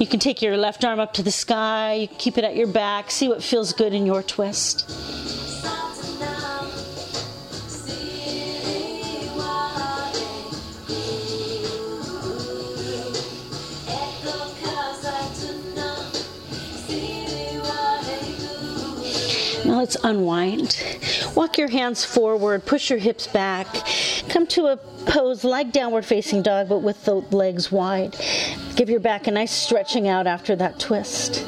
You 0.00 0.08
can 0.08 0.18
take 0.18 0.42
your 0.42 0.56
left 0.56 0.84
arm 0.84 0.98
up 0.98 1.12
to 1.12 1.22
the 1.22 1.30
sky, 1.30 1.92
you 1.94 2.08
keep 2.08 2.38
it 2.38 2.42
at 2.42 2.56
your 2.56 2.66
back, 2.66 3.08
see 3.08 3.28
what 3.28 3.40
feels 3.40 3.72
good 3.72 3.94
in 3.94 4.04
your 4.04 4.24
twist. 4.24 5.43
Let's 19.84 19.96
unwind. 20.02 20.82
Walk 21.34 21.58
your 21.58 21.68
hands 21.68 22.06
forward, 22.06 22.64
push 22.64 22.88
your 22.88 22.98
hips 22.98 23.26
back. 23.26 23.66
Come 24.30 24.46
to 24.46 24.68
a 24.68 24.78
pose 24.78 25.44
like 25.44 25.72
downward 25.72 26.06
facing 26.06 26.40
dog, 26.40 26.70
but 26.70 26.78
with 26.78 27.04
the 27.04 27.16
legs 27.16 27.70
wide. 27.70 28.16
Give 28.76 28.88
your 28.88 29.00
back 29.00 29.26
a 29.26 29.30
nice 29.30 29.52
stretching 29.52 30.08
out 30.08 30.26
after 30.26 30.56
that 30.56 30.80
twist. 30.80 31.44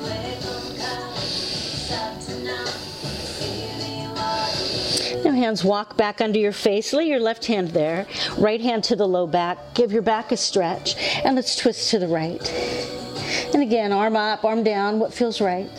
Now, 5.25 5.33
hands 5.33 5.65
walk 5.65 5.97
back 5.97 6.21
under 6.21 6.39
your 6.39 6.53
face. 6.53 6.93
Lay 6.93 7.09
your 7.09 7.21
left 7.21 7.47
hand 7.47 7.69
there, 7.69 8.07
right 8.37 8.61
hand 8.61 8.85
to 8.85 8.97
the 8.97 9.09
low 9.09 9.27
back. 9.27 9.57
Give 9.73 9.93
your 9.93 10.03
back 10.03 10.31
a 10.31 10.37
stretch, 10.37 10.95
and 11.25 11.37
let's 11.37 11.57
twist 11.57 11.91
to 11.93 11.99
the 11.99 12.07
right. 12.07 12.47
And 13.55 13.63
again, 13.63 13.93
arm 13.93 14.15
up, 14.15 14.45
arm 14.45 14.63
down, 14.63 14.99
what 14.99 15.15
feels 15.15 15.41
right. 15.41 15.71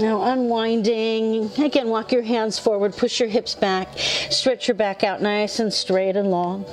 Now 0.00 0.22
unwinding. 0.22 1.50
Again, 1.58 1.88
walk 1.88 2.12
your 2.12 2.22
hands 2.22 2.58
forward, 2.58 2.96
push 2.96 3.20
your 3.20 3.28
hips 3.28 3.54
back, 3.54 3.98
stretch 3.98 4.66
your 4.66 4.74
back 4.74 5.04
out 5.04 5.20
nice 5.20 5.58
and 5.58 5.72
straight 5.72 6.16
and 6.16 6.30
long. 6.30 6.64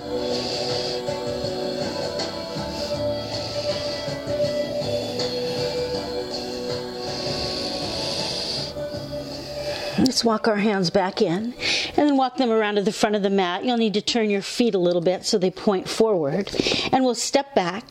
Let's 9.98 10.24
walk 10.24 10.48
our 10.48 10.56
hands 10.56 10.90
back 10.90 11.22
in 11.22 11.54
and 12.00 12.08
then 12.08 12.16
walk 12.16 12.38
them 12.38 12.50
around 12.50 12.76
to 12.76 12.82
the 12.82 12.94
front 12.94 13.18
of 13.18 13.24
the 13.24 13.30
mat. 13.30 13.66
You'll 13.66 13.76
need 13.76 13.96
to 13.96 14.02
turn 14.02 14.30
your 14.30 14.42
feet 14.42 14.74
a 14.74 14.80
little 14.80 15.02
bit 15.02 15.26
so 15.26 15.38
they 15.38 15.52
point 15.52 15.90
forward. 15.90 16.50
And 16.94 17.04
we'll 17.04 17.14
step 17.14 17.54
back 17.54 17.84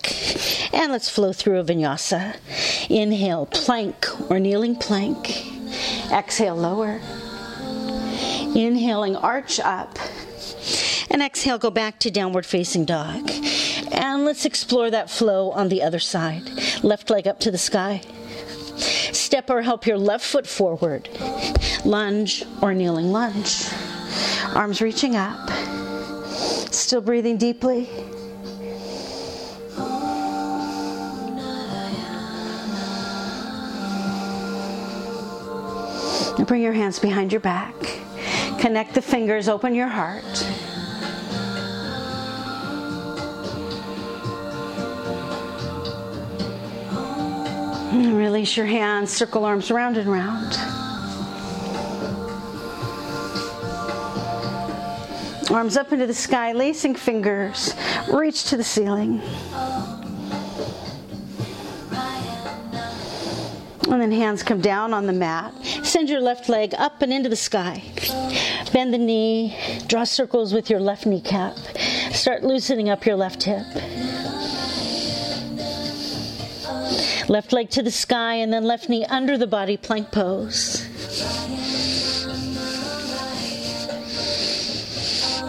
and 0.73 0.91
let's 0.91 1.11
flow 1.11 1.35
through 1.35 1.61
a 1.61 1.65
vinyasa. 1.65 2.37
Inhale, 2.89 3.45
plank 3.45 4.09
or 4.31 4.41
kneeling 4.41 4.77
plank. 4.77 5.47
Exhale, 6.11 6.57
lower. 6.57 7.03
Inhaling, 8.57 9.15
arch 9.15 9.61
up. 9.61 9.99
And 11.11 11.21
exhale, 11.21 11.59
go 11.59 11.71
back 11.71 11.99
to 11.99 12.11
downward 12.11 12.47
facing 12.47 12.87
dog. 12.87 13.31
And 13.93 14.25
let's 14.25 14.47
explore 14.47 14.91
that 14.91 15.11
flow 15.11 15.51
on 15.51 15.69
the 15.69 15.83
other 15.83 15.99
side. 15.99 16.49
Left 16.83 17.11
leg 17.11 17.29
up 17.29 17.41
to 17.41 17.51
the 17.51 17.59
sky. 17.59 18.01
Step 19.13 19.51
or 19.51 19.61
help 19.61 19.87
your 19.87 19.99
left 19.99 20.25
foot 20.25 20.47
forward. 20.47 21.11
Lunge 21.85 22.45
or 22.63 22.73
kneeling 22.73 23.13
lunge. 23.13 23.69
Arms 24.55 24.81
reaching 24.81 25.17
up. 25.17 25.51
Still 26.73 27.01
breathing 27.01 27.37
deeply. 27.37 27.89
Bring 36.47 36.63
your 36.63 36.73
hands 36.73 36.99
behind 36.99 37.31
your 37.31 37.43
back. 37.43 37.75
Connect 38.59 38.95
the 38.95 39.03
fingers, 39.03 39.49
open 39.51 39.75
your 39.75 39.89
heart. 39.89 40.25
Release 47.93 48.57
your 48.57 48.67
hands, 48.67 49.11
circle 49.11 49.45
arms 49.45 49.71
round 49.71 49.99
and 49.99 50.11
round. 50.11 50.68
Arms 55.51 55.79
up 55.79 55.93
into 55.93 56.07
the 56.07 56.15
sky, 56.15 56.53
lacing 56.53 56.95
fingers, 56.95 57.75
reach 58.13 58.45
to 58.45 58.57
the 58.57 58.65
ceiling. 58.65 59.23
And 63.91 64.03
then 64.03 64.13
hands 64.13 64.43
come 64.43 64.61
down 64.61 64.93
on 64.93 65.07
the 65.07 65.15
mat. 65.15 65.55
Send 65.83 66.11
your 66.11 66.21
left 66.21 66.51
leg 66.51 66.75
up 66.77 67.01
and 67.01 67.11
into 67.11 67.31
the 67.31 67.37
sky. 67.37 67.83
Bend 68.75 68.93
the 68.93 68.99
knee, 68.99 69.57
draw 69.87 70.05
circles 70.05 70.53
with 70.53 70.69
your 70.69 70.81
left 70.81 71.07
kneecap. 71.07 71.57
Start 72.13 72.43
loosening 72.43 72.91
up 72.91 73.07
your 73.07 73.17
left 73.17 73.45
hip. 73.45 73.65
Left 77.31 77.53
leg 77.55 77.71
to 77.71 77.83
the 77.83 77.91
sky 77.91 78.35
and 78.35 78.53
then 78.53 78.65
left 78.65 78.91
knee 78.91 79.07
under 79.07 79.39
the 79.39 79.47
body, 79.47 79.79
plank 79.79 80.13
pose. 80.13 80.87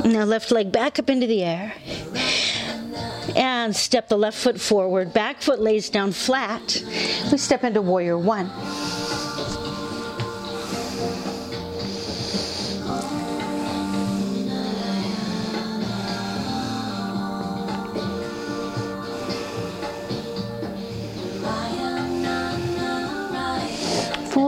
Now 0.06 0.24
left 0.24 0.52
leg 0.52 0.72
back 0.72 0.98
up 1.00 1.10
into 1.10 1.28
the 1.28 1.44
air. 1.44 1.74
And 3.36 3.76
step 3.76 4.10
the 4.10 4.18
left 4.18 4.38
foot 4.38 4.60
forward. 4.60 5.14
Back 5.14 5.42
foot 5.42 5.60
lays 5.60 5.90
down 5.90 6.12
flat. 6.12 6.82
We 7.32 7.38
step 7.38 7.64
into 7.64 7.82
warrior 7.82 8.18
one. 8.18 8.50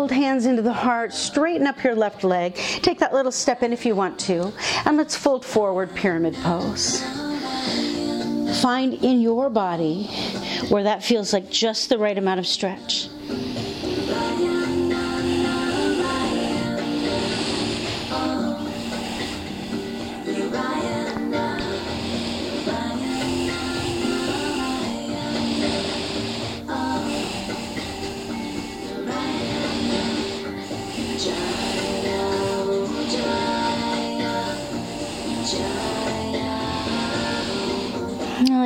Fold 0.02 0.10
hands 0.10 0.48
into 0.48 0.64
the 0.64 0.74
heart, 0.74 1.14
straighten 1.14 1.68
up 1.68 1.84
your 1.84 1.94
left 1.94 2.24
leg. 2.24 2.56
Take 2.56 2.98
that 2.98 3.14
little 3.14 3.32
step 3.32 3.62
in 3.62 3.72
if 3.72 3.86
you 3.86 3.94
want 3.94 4.20
to. 4.22 4.52
And 4.84 4.98
let's 4.98 5.16
fold 5.16 5.46
forward, 5.46 5.94
pyramid 5.94 6.34
pose. 6.42 7.04
Find 8.64 8.96
in 8.96 9.22
your 9.22 9.52
body 9.52 10.06
where 10.70 10.82
that 10.82 11.04
feels 11.04 11.34
like 11.34 11.52
just 11.52 11.90
the 11.90 12.00
right 12.00 12.18
amount 12.18 12.40
of 12.40 12.48
stretch. 12.48 13.10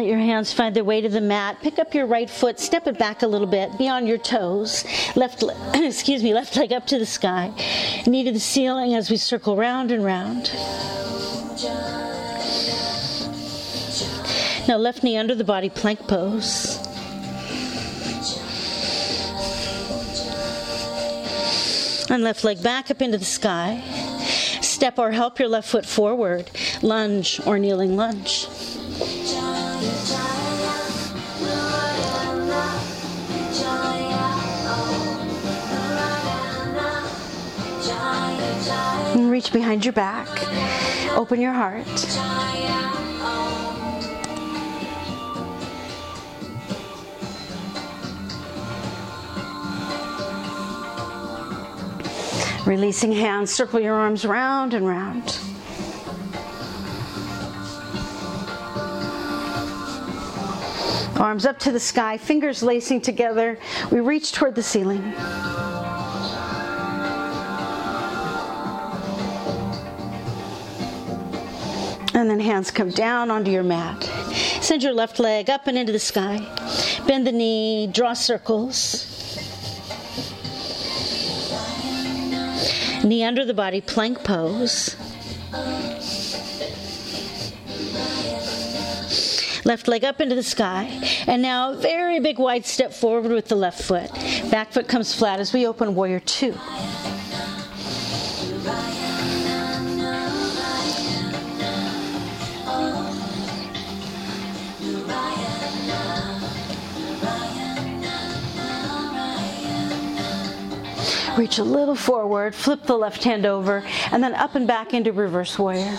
Your 0.06 0.18
hands 0.20 0.52
find 0.54 0.76
their 0.76 0.84
way 0.84 1.02
to 1.02 1.10
the 1.10 1.22
mat. 1.22 1.58
Pick 1.62 1.80
up 1.80 1.94
your 1.94 2.06
right 2.06 2.30
foot, 2.30 2.60
step 2.60 2.88
it 2.88 2.98
back 2.98 3.22
a 3.22 3.28
little 3.28 3.48
bit 3.48 3.66
be 3.78 3.90
on 3.90 4.08
your 4.08 4.18
toes. 4.18 4.84
Left, 5.16 5.44
excuse 5.74 6.24
me, 6.24 6.34
left 6.34 6.56
leg 6.56 6.74
up 6.74 6.88
to 6.88 7.00
the 7.00 7.06
sky. 7.06 7.52
Knee 8.06 8.24
to 8.24 8.32
the 8.32 8.40
ceiling 8.40 8.94
as 8.94 9.10
we 9.10 9.18
circle 9.18 9.56
round 9.56 9.92
and 9.92 10.04
round. 10.04 10.52
Now, 14.68 14.78
left 14.78 15.04
knee 15.04 15.18
under 15.18 15.36
the 15.36 15.44
body, 15.44 15.70
plank 15.70 16.00
pose. 16.08 16.80
And 22.10 22.24
left 22.24 22.44
leg 22.44 22.64
back 22.64 22.90
up 22.90 23.02
into 23.02 23.18
the 23.18 23.26
sky. 23.26 23.84
Step 24.62 24.98
or 24.98 25.12
help 25.12 25.40
your 25.40 25.50
left 25.50 25.70
foot 25.70 25.86
forward. 25.86 26.50
Lunge 26.82 27.40
or 27.46 27.60
kneeling 27.60 27.96
lunge. 27.96 28.48
Reach 39.36 39.52
behind 39.52 39.84
your 39.84 39.92
back. 39.92 40.30
Open 41.18 41.42
your 41.42 41.52
heart. 41.52 41.86
Releasing 52.66 53.12
hands, 53.12 53.52
circle 53.52 53.82
your 53.82 53.96
arms 53.96 54.24
round 54.24 54.74
and 54.74 54.88
round. 54.88 55.38
Arms 61.20 61.46
up 61.46 61.60
to 61.60 61.74
the 61.74 61.80
sky, 61.82 62.18
fingers 62.18 62.64
lacing 62.64 63.02
together. 63.02 63.60
We 63.92 64.00
reach 64.00 64.32
toward 64.32 64.56
the 64.56 64.64
ceiling. 64.64 65.14
And 72.16 72.30
then 72.30 72.40
hands 72.40 72.72
come 72.72 72.92
down 72.92 73.30
onto 73.30 73.52
your 73.52 73.62
mat. 73.62 74.02
Send 74.62 74.82
your 74.82 74.94
left 74.94 75.20
leg 75.20 75.50
up 75.50 75.68
and 75.68 75.78
into 75.78 75.92
the 75.92 76.00
sky. 76.00 76.38
Bend 77.06 77.28
the 77.28 77.32
knee, 77.34 77.88
draw 77.88 78.14
circles. 78.14 79.12
Knee 83.04 83.24
under 83.24 83.44
the 83.44 83.54
body, 83.54 83.82
plank 83.82 84.24
pose. 84.24 84.96
Left 89.66 89.88
leg 89.90 90.06
up 90.06 90.22
into 90.22 90.36
the 90.36 90.44
sky. 90.44 90.86
And 91.28 91.42
now, 91.42 91.74
a 91.74 91.76
very 91.76 92.22
big 92.22 92.40
wide 92.40 92.66
step 92.66 92.94
forward 92.94 93.32
with 93.32 93.50
the 93.50 93.56
left 93.56 93.82
foot. 93.82 94.10
Back 94.50 94.72
foot 94.72 94.88
comes 94.88 95.14
flat 95.14 95.42
as 95.42 95.52
we 95.52 95.68
open 95.68 95.96
warrior 95.96 96.22
two. 96.22 96.56
Reach 111.38 111.58
a 111.58 111.64
little 111.64 111.96
forward, 111.96 112.56
flip 112.56 112.84
the 112.84 112.98
left 112.98 113.24
hand 113.24 113.46
over, 113.46 113.84
and 114.12 114.24
then 114.24 114.34
up 114.36 114.56
and 114.56 114.66
back 114.66 114.94
into 114.94 115.12
reverse 115.12 115.60
warrior. 115.60 115.98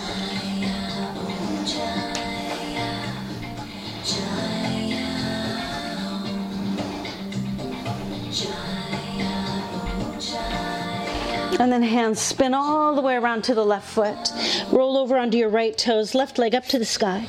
And 11.59 11.71
then 11.71 11.81
hands 11.81 12.19
spin 12.19 12.53
all 12.53 12.95
the 12.95 13.01
way 13.01 13.15
around 13.15 13.43
to 13.45 13.55
the 13.55 13.65
left 13.65 13.87
foot. 13.87 14.31
Roll 14.71 14.97
over 14.97 15.17
onto 15.17 15.37
your 15.37 15.49
right 15.49 15.77
toes, 15.77 16.15
left 16.15 16.37
leg 16.37 16.55
up 16.55 16.65
to 16.65 16.79
the 16.79 16.85
sky. 16.85 17.27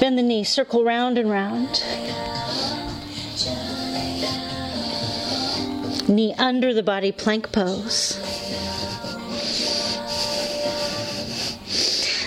Bend 0.00 0.18
the 0.18 0.22
knee, 0.22 0.44
circle 0.44 0.84
round 0.84 1.18
and 1.18 1.30
round. 1.30 1.82
Knee 6.08 6.34
under 6.34 6.74
the 6.74 6.82
body, 6.82 7.12
plank 7.12 7.50
pose. 7.50 8.18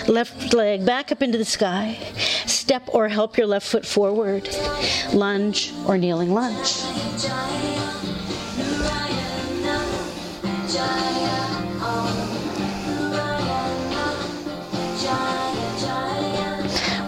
Left 0.08 0.52
leg 0.52 0.84
back 0.84 1.12
up 1.12 1.22
into 1.22 1.38
the 1.38 1.44
sky. 1.44 1.96
Step 2.46 2.82
or 2.88 3.08
help 3.08 3.38
your 3.38 3.46
left 3.46 3.66
foot 3.66 3.86
forward. 3.86 4.48
Lunge 5.12 5.72
or 5.86 5.96
kneeling 5.96 6.34
lunge. 6.34 6.80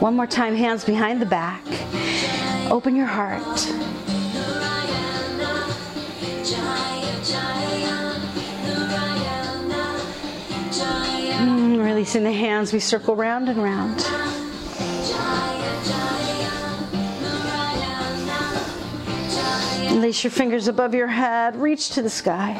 One 0.00 0.14
more 0.14 0.26
time, 0.26 0.54
hands 0.54 0.84
behind 0.84 1.20
the 1.20 1.26
back. 1.26 1.62
Open 2.70 2.94
your 2.94 3.06
heart. 3.06 3.99
Releasing 12.00 12.24
the 12.24 12.32
hands, 12.32 12.72
we 12.72 12.80
circle 12.80 13.14
round 13.14 13.50
and 13.50 13.62
round. 13.62 13.98
Lace 20.00 20.24
your 20.24 20.30
fingers 20.30 20.66
above 20.66 20.94
your 20.94 21.08
head, 21.08 21.56
reach 21.56 21.90
to 21.90 22.00
the 22.00 22.08
sky. 22.08 22.58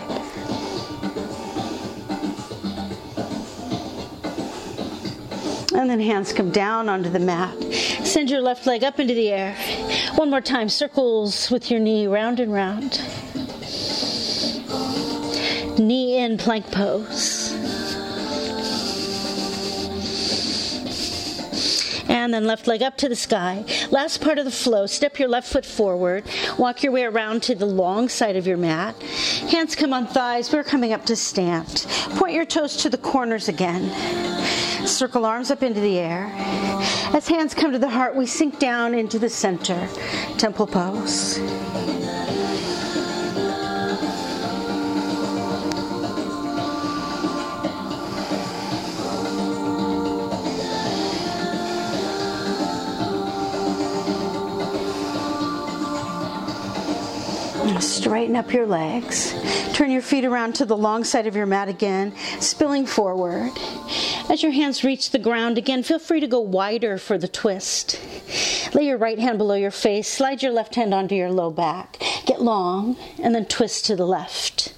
And 5.74 5.88
then 5.88 6.00
hands 6.00 6.34
come 6.34 6.50
down 6.50 6.90
onto 6.90 7.08
the 7.08 7.18
mat. 7.18 7.56
Send 8.04 8.28
your 8.28 8.42
left 8.42 8.66
leg 8.66 8.84
up 8.84 9.00
into 9.00 9.14
the 9.14 9.30
air. 9.30 9.56
One 10.16 10.28
more 10.28 10.42
time, 10.42 10.68
circles 10.68 11.50
with 11.50 11.70
your 11.70 11.80
knee 11.80 12.06
round 12.06 12.40
and 12.40 12.52
round. 12.52 13.00
Knee 15.78 16.18
in 16.18 16.36
plank 16.36 16.70
pose. 16.70 17.39
And 22.20 22.34
then 22.34 22.44
left 22.46 22.66
leg 22.66 22.82
up 22.82 22.98
to 22.98 23.08
the 23.08 23.16
sky. 23.16 23.64
Last 23.90 24.20
part 24.20 24.38
of 24.38 24.44
the 24.44 24.50
flow, 24.50 24.84
step 24.84 25.18
your 25.18 25.26
left 25.26 25.50
foot 25.50 25.64
forward. 25.64 26.24
Walk 26.58 26.82
your 26.82 26.92
way 26.92 27.04
around 27.04 27.42
to 27.44 27.54
the 27.54 27.64
long 27.64 28.10
side 28.10 28.36
of 28.36 28.46
your 28.46 28.58
mat. 28.58 28.94
Hands 29.50 29.74
come 29.74 29.94
on 29.94 30.06
thighs. 30.06 30.52
We're 30.52 30.62
coming 30.62 30.92
up 30.92 31.06
to 31.06 31.16
stand. 31.16 31.86
Point 32.16 32.34
your 32.34 32.44
toes 32.44 32.76
to 32.82 32.90
the 32.90 32.98
corners 32.98 33.48
again. 33.48 33.88
Circle 34.86 35.24
arms 35.24 35.50
up 35.50 35.62
into 35.62 35.80
the 35.80 35.98
air. 35.98 36.30
As 37.14 37.26
hands 37.26 37.54
come 37.54 37.72
to 37.72 37.78
the 37.78 37.88
heart, 37.88 38.14
we 38.14 38.26
sink 38.26 38.58
down 38.58 38.92
into 38.92 39.18
the 39.18 39.30
center. 39.30 39.88
Temple 40.36 40.66
pose. 40.66 41.38
Straighten 58.00 58.34
up 58.34 58.54
your 58.54 58.66
legs. 58.66 59.34
Turn 59.74 59.90
your 59.90 60.00
feet 60.00 60.24
around 60.24 60.54
to 60.54 60.64
the 60.64 60.74
long 60.74 61.04
side 61.04 61.26
of 61.26 61.36
your 61.36 61.44
mat 61.44 61.68
again, 61.68 62.14
spilling 62.40 62.86
forward. 62.86 63.52
As 64.30 64.42
your 64.42 64.52
hands 64.52 64.82
reach 64.82 65.10
the 65.10 65.18
ground 65.18 65.58
again, 65.58 65.82
feel 65.82 65.98
free 65.98 66.20
to 66.20 66.26
go 66.26 66.40
wider 66.40 66.96
for 66.96 67.18
the 67.18 67.28
twist. 67.28 68.00
Lay 68.74 68.86
your 68.86 68.96
right 68.96 69.18
hand 69.18 69.36
below 69.36 69.54
your 69.54 69.70
face, 69.70 70.08
slide 70.08 70.42
your 70.42 70.50
left 70.50 70.76
hand 70.76 70.94
onto 70.94 71.14
your 71.14 71.30
low 71.30 71.50
back. 71.50 71.98
Get 72.24 72.40
long, 72.40 72.96
and 73.22 73.34
then 73.34 73.44
twist 73.44 73.84
to 73.84 73.96
the 73.96 74.06
left. 74.06 74.72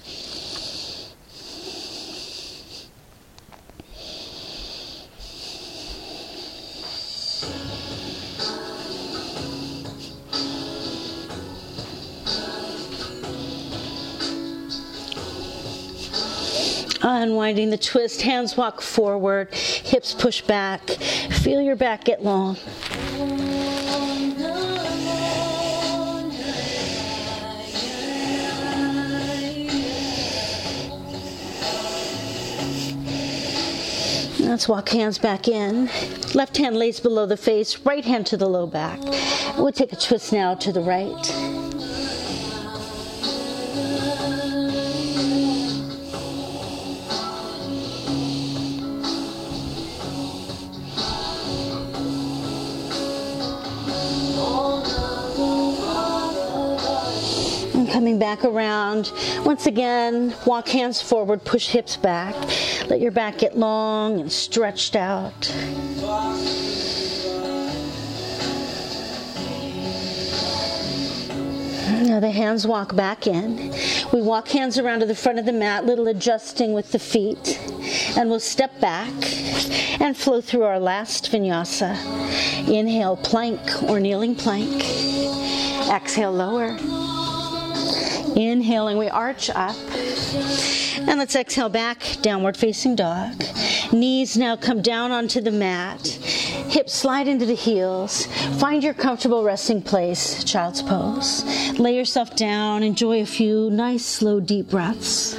Unwinding 17.23 17.69
the 17.69 17.77
twist, 17.77 18.21
hands 18.21 18.57
walk 18.57 18.81
forward, 18.81 19.55
hips 19.55 20.13
push 20.13 20.41
back. 20.41 20.81
Feel 20.89 21.61
your 21.61 21.77
back 21.77 22.03
get 22.03 22.21
long. 22.21 22.57
Let's 34.41 34.67
walk 34.67 34.89
hands 34.89 35.17
back 35.17 35.47
in. 35.47 35.89
Left 36.35 36.57
hand 36.57 36.75
lays 36.75 36.99
below 36.99 37.25
the 37.25 37.37
face, 37.37 37.79
right 37.85 38.03
hand 38.03 38.25
to 38.27 38.35
the 38.35 38.49
low 38.49 38.67
back. 38.67 38.99
We'll 39.57 39.71
take 39.71 39.93
a 39.93 39.95
twist 39.95 40.33
now 40.33 40.55
to 40.55 40.73
the 40.73 40.81
right. 40.81 41.42
Around. 58.45 59.11
Once 59.45 59.65
again, 59.65 60.35
walk 60.45 60.67
hands 60.67 61.01
forward, 61.01 61.43
push 61.43 61.67
hips 61.67 61.97
back. 61.97 62.35
Let 62.89 62.99
your 62.99 63.11
back 63.11 63.39
get 63.39 63.57
long 63.57 64.19
and 64.19 64.31
stretched 64.31 64.95
out. 64.95 65.51
Now 72.03 72.19
the 72.19 72.31
hands 72.31 72.67
walk 72.67 72.95
back 72.95 73.27
in. 73.27 73.73
We 74.11 74.21
walk 74.21 74.49
hands 74.49 74.77
around 74.77 74.99
to 74.99 75.05
the 75.05 75.15
front 75.15 75.39
of 75.39 75.45
the 75.45 75.53
mat, 75.53 75.85
little 75.85 76.07
adjusting 76.07 76.73
with 76.73 76.91
the 76.91 76.99
feet. 76.99 77.59
And 78.17 78.29
we'll 78.29 78.39
step 78.39 78.79
back 78.79 79.11
and 79.99 80.15
flow 80.15 80.41
through 80.41 80.63
our 80.63 80.79
last 80.79 81.31
vinyasa. 81.31 81.97
Inhale, 82.67 83.17
plank 83.17 83.83
or 83.83 83.99
kneeling 83.99 84.35
plank. 84.35 84.83
Exhale, 85.89 86.31
lower. 86.31 86.77
Inhaling, 88.35 88.97
we 88.97 89.09
arch 89.09 89.49
up. 89.49 89.75
And 90.97 91.19
let's 91.19 91.35
exhale 91.35 91.69
back, 91.69 92.17
downward 92.21 92.57
facing 92.57 92.95
dog. 92.95 93.43
Knees 93.91 94.37
now 94.37 94.55
come 94.55 94.81
down 94.81 95.11
onto 95.11 95.41
the 95.41 95.51
mat. 95.51 96.07
Hips 96.07 96.93
slide 96.93 97.27
into 97.27 97.45
the 97.45 97.55
heels. 97.55 98.25
Find 98.59 98.83
your 98.83 98.93
comfortable 98.93 99.43
resting 99.43 99.81
place, 99.81 100.43
child's 100.43 100.81
pose. 100.81 101.43
Lay 101.77 101.95
yourself 101.95 102.35
down. 102.35 102.81
Enjoy 102.81 103.21
a 103.21 103.25
few 103.25 103.69
nice, 103.69 104.05
slow, 104.05 104.39
deep 104.39 104.69
breaths. 104.69 105.37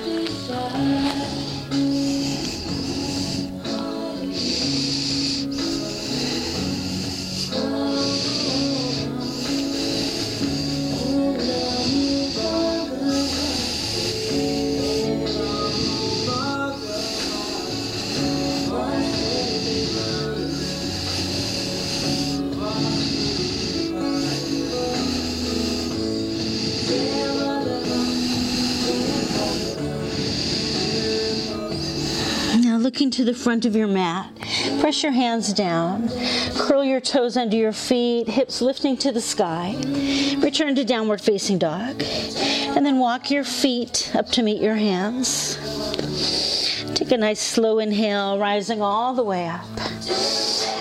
To 33.14 33.24
the 33.24 33.34
front 33.34 33.64
of 33.64 33.76
your 33.76 33.86
mat. 33.86 34.28
Press 34.80 35.04
your 35.04 35.12
hands 35.12 35.52
down. 35.52 36.08
Curl 36.56 36.82
your 36.82 37.00
toes 37.00 37.36
under 37.36 37.56
your 37.56 37.72
feet, 37.72 38.28
hips 38.28 38.60
lifting 38.60 38.96
to 38.96 39.12
the 39.12 39.20
sky. 39.20 39.76
Return 40.38 40.74
to 40.74 40.84
downward 40.84 41.20
facing 41.20 41.58
dog. 41.58 42.02
And 42.02 42.84
then 42.84 42.98
walk 42.98 43.30
your 43.30 43.44
feet 43.44 44.10
up 44.14 44.30
to 44.30 44.42
meet 44.42 44.60
your 44.60 44.74
hands. 44.74 45.56
Take 46.94 47.12
a 47.12 47.16
nice 47.16 47.40
slow 47.40 47.78
inhale, 47.78 48.38
rising 48.38 48.82
all 48.82 49.14
the 49.14 49.22
way 49.22 49.46
up. 49.46 49.64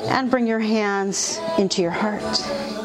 And 0.06 0.32
bring 0.32 0.48
your 0.48 0.60
hands 0.60 1.40
into 1.60 1.84
your 1.84 1.92
heart. 1.92 2.83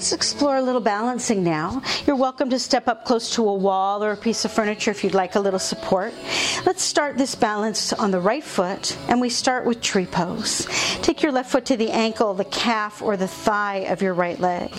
Let's 0.00 0.14
explore 0.14 0.56
a 0.56 0.62
little 0.62 0.80
balancing 0.80 1.44
now. 1.44 1.82
You're 2.06 2.16
welcome 2.16 2.48
to 2.48 2.58
step 2.58 2.88
up 2.88 3.04
close 3.04 3.34
to 3.34 3.46
a 3.46 3.54
wall 3.54 4.02
or 4.02 4.12
a 4.12 4.16
piece 4.16 4.46
of 4.46 4.50
furniture 4.50 4.90
if 4.90 5.04
you'd 5.04 5.12
like 5.12 5.34
a 5.34 5.40
little 5.40 5.58
support. 5.58 6.14
Let's 6.64 6.80
start 6.80 7.18
this 7.18 7.34
balance 7.34 7.92
on 7.92 8.10
the 8.10 8.18
right 8.18 8.42
foot, 8.42 8.96
and 9.08 9.20
we 9.20 9.28
start 9.28 9.66
with 9.66 9.82
tree 9.82 10.06
pose. 10.06 10.66
Take 11.02 11.22
your 11.22 11.32
left 11.32 11.50
foot 11.50 11.66
to 11.66 11.76
the 11.76 11.90
ankle, 11.90 12.32
the 12.32 12.46
calf, 12.46 13.02
or 13.02 13.18
the 13.18 13.28
thigh 13.28 13.80
of 13.90 14.00
your 14.00 14.14
right 14.14 14.40
leg. 14.40 14.70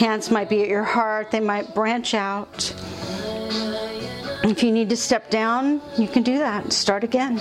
Hands 0.00 0.28
might 0.28 0.48
be 0.48 0.60
at 0.62 0.68
your 0.68 0.82
heart, 0.82 1.30
they 1.30 1.38
might 1.38 1.72
branch 1.72 2.14
out. 2.14 2.74
If 4.42 4.64
you 4.64 4.72
need 4.72 4.90
to 4.90 4.96
step 4.96 5.30
down, 5.30 5.80
you 5.96 6.08
can 6.08 6.24
do 6.24 6.38
that. 6.38 6.72
Start 6.72 7.04
again. 7.04 7.38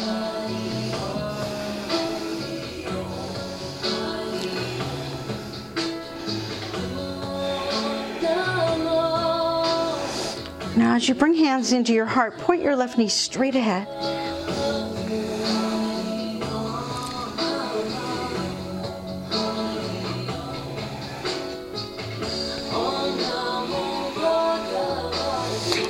Now, 10.76 10.96
as 10.96 11.08
you 11.08 11.14
bring 11.14 11.36
hands 11.36 11.72
into 11.72 11.94
your 11.94 12.08
heart, 12.08 12.38
point 12.40 12.64
your 12.64 12.76
left 12.76 12.98
knee 12.98 13.08
straight 13.08 13.56
ahead. 13.56 13.88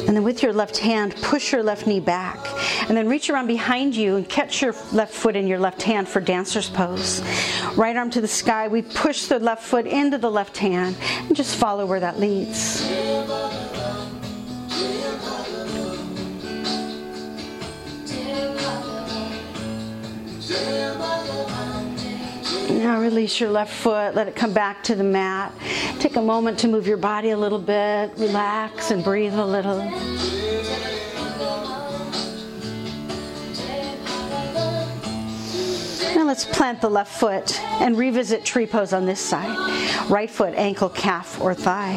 And 0.05 0.17
then 0.17 0.25
with 0.25 0.43
your 0.43 0.51
left 0.51 0.77
hand, 0.77 1.15
push 1.21 1.53
your 1.53 1.63
left 1.63 1.87
knee 1.87 2.01
back. 2.01 2.37
And 2.89 2.97
then 2.97 3.07
reach 3.07 3.29
around 3.29 3.47
behind 3.47 3.95
you 3.95 4.17
and 4.17 4.27
catch 4.27 4.61
your 4.61 4.75
left 4.91 5.13
foot 5.13 5.37
in 5.37 5.47
your 5.47 5.59
left 5.59 5.81
hand 5.81 6.09
for 6.09 6.19
dancer's 6.19 6.69
pose. 6.69 7.21
Right 7.77 7.95
arm 7.95 8.11
to 8.11 8.21
the 8.21 8.27
sky, 8.27 8.67
we 8.67 8.81
push 8.81 9.27
the 9.27 9.39
left 9.39 9.63
foot 9.63 9.87
into 9.87 10.17
the 10.17 10.29
left 10.29 10.57
hand 10.57 10.97
and 11.01 11.35
just 11.35 11.55
follow 11.55 11.85
where 11.85 12.01
that 12.01 12.19
leads. 12.19 12.85
Now 22.83 22.99
release 22.99 23.39
your 23.39 23.49
left 23.49 23.73
foot, 23.73 24.13
let 24.13 24.27
it 24.27 24.35
come 24.35 24.51
back 24.51 24.83
to 24.83 24.93
the 24.93 25.05
mat. 25.05 25.53
Take 25.99 26.17
a 26.17 26.21
moment 26.21 26.59
to 26.59 26.67
move 26.67 26.85
your 26.85 26.97
body 26.97 27.29
a 27.29 27.37
little 27.37 27.57
bit, 27.57 28.11
relax 28.17 28.91
and 28.91 29.01
breathe 29.01 29.33
a 29.35 29.45
little. 29.45 29.77
Now 36.13 36.25
let's 36.25 36.43
plant 36.43 36.81
the 36.81 36.89
left 36.89 37.17
foot 37.17 37.57
and 37.79 37.97
revisit 37.97 38.43
tree 38.43 38.65
pose 38.65 38.91
on 38.91 39.05
this 39.05 39.21
side. 39.21 40.09
Right 40.09 40.29
foot, 40.29 40.53
ankle, 40.55 40.89
calf, 40.89 41.39
or 41.39 41.55
thigh. 41.55 41.95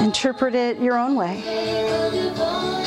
Interpret 0.00 0.54
it 0.54 0.78
your 0.78 0.96
own 0.96 1.16
way. 1.16 2.85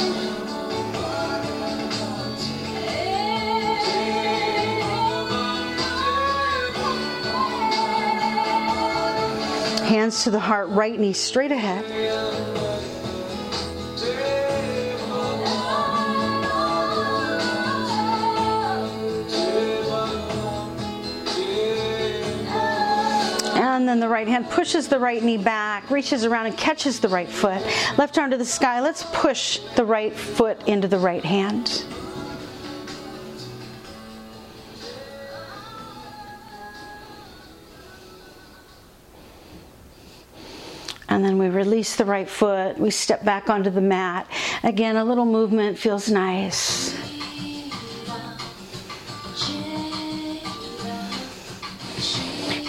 Hands 9.89 10.23
to 10.25 10.29
the 10.29 10.39
heart, 10.39 10.69
right 10.69 10.99
knee 10.99 11.13
straight 11.13 11.51
ahead. 11.51 11.83
And 23.55 23.87
then 23.89 23.99
the 23.99 24.07
right 24.07 24.27
hand 24.27 24.47
pushes 24.51 24.87
the 24.87 24.99
right 24.99 25.23
knee 25.23 25.37
back, 25.37 25.89
reaches 25.89 26.23
around 26.23 26.45
and 26.45 26.55
catches 26.55 26.99
the 26.99 27.09
right 27.09 27.27
foot. 27.27 27.59
Left 27.97 28.15
arm 28.19 28.29
to 28.29 28.37
the 28.37 28.45
sky. 28.45 28.81
Let's 28.81 29.03
push 29.11 29.57
the 29.75 29.85
right 29.85 30.13
foot 30.13 30.67
into 30.67 30.87
the 30.87 30.99
right 30.99 31.25
hand. 31.25 31.83
And 41.19 41.25
then 41.25 41.37
we 41.37 41.49
release 41.49 41.97
the 41.97 42.05
right 42.05 42.29
foot. 42.29 42.79
We 42.79 42.91
step 42.91 43.25
back 43.25 43.49
onto 43.49 43.69
the 43.69 43.81
mat. 43.81 44.25
Again, 44.63 44.95
a 44.95 45.03
little 45.03 45.25
movement 45.25 45.77
feels 45.77 46.09
nice. 46.09 46.95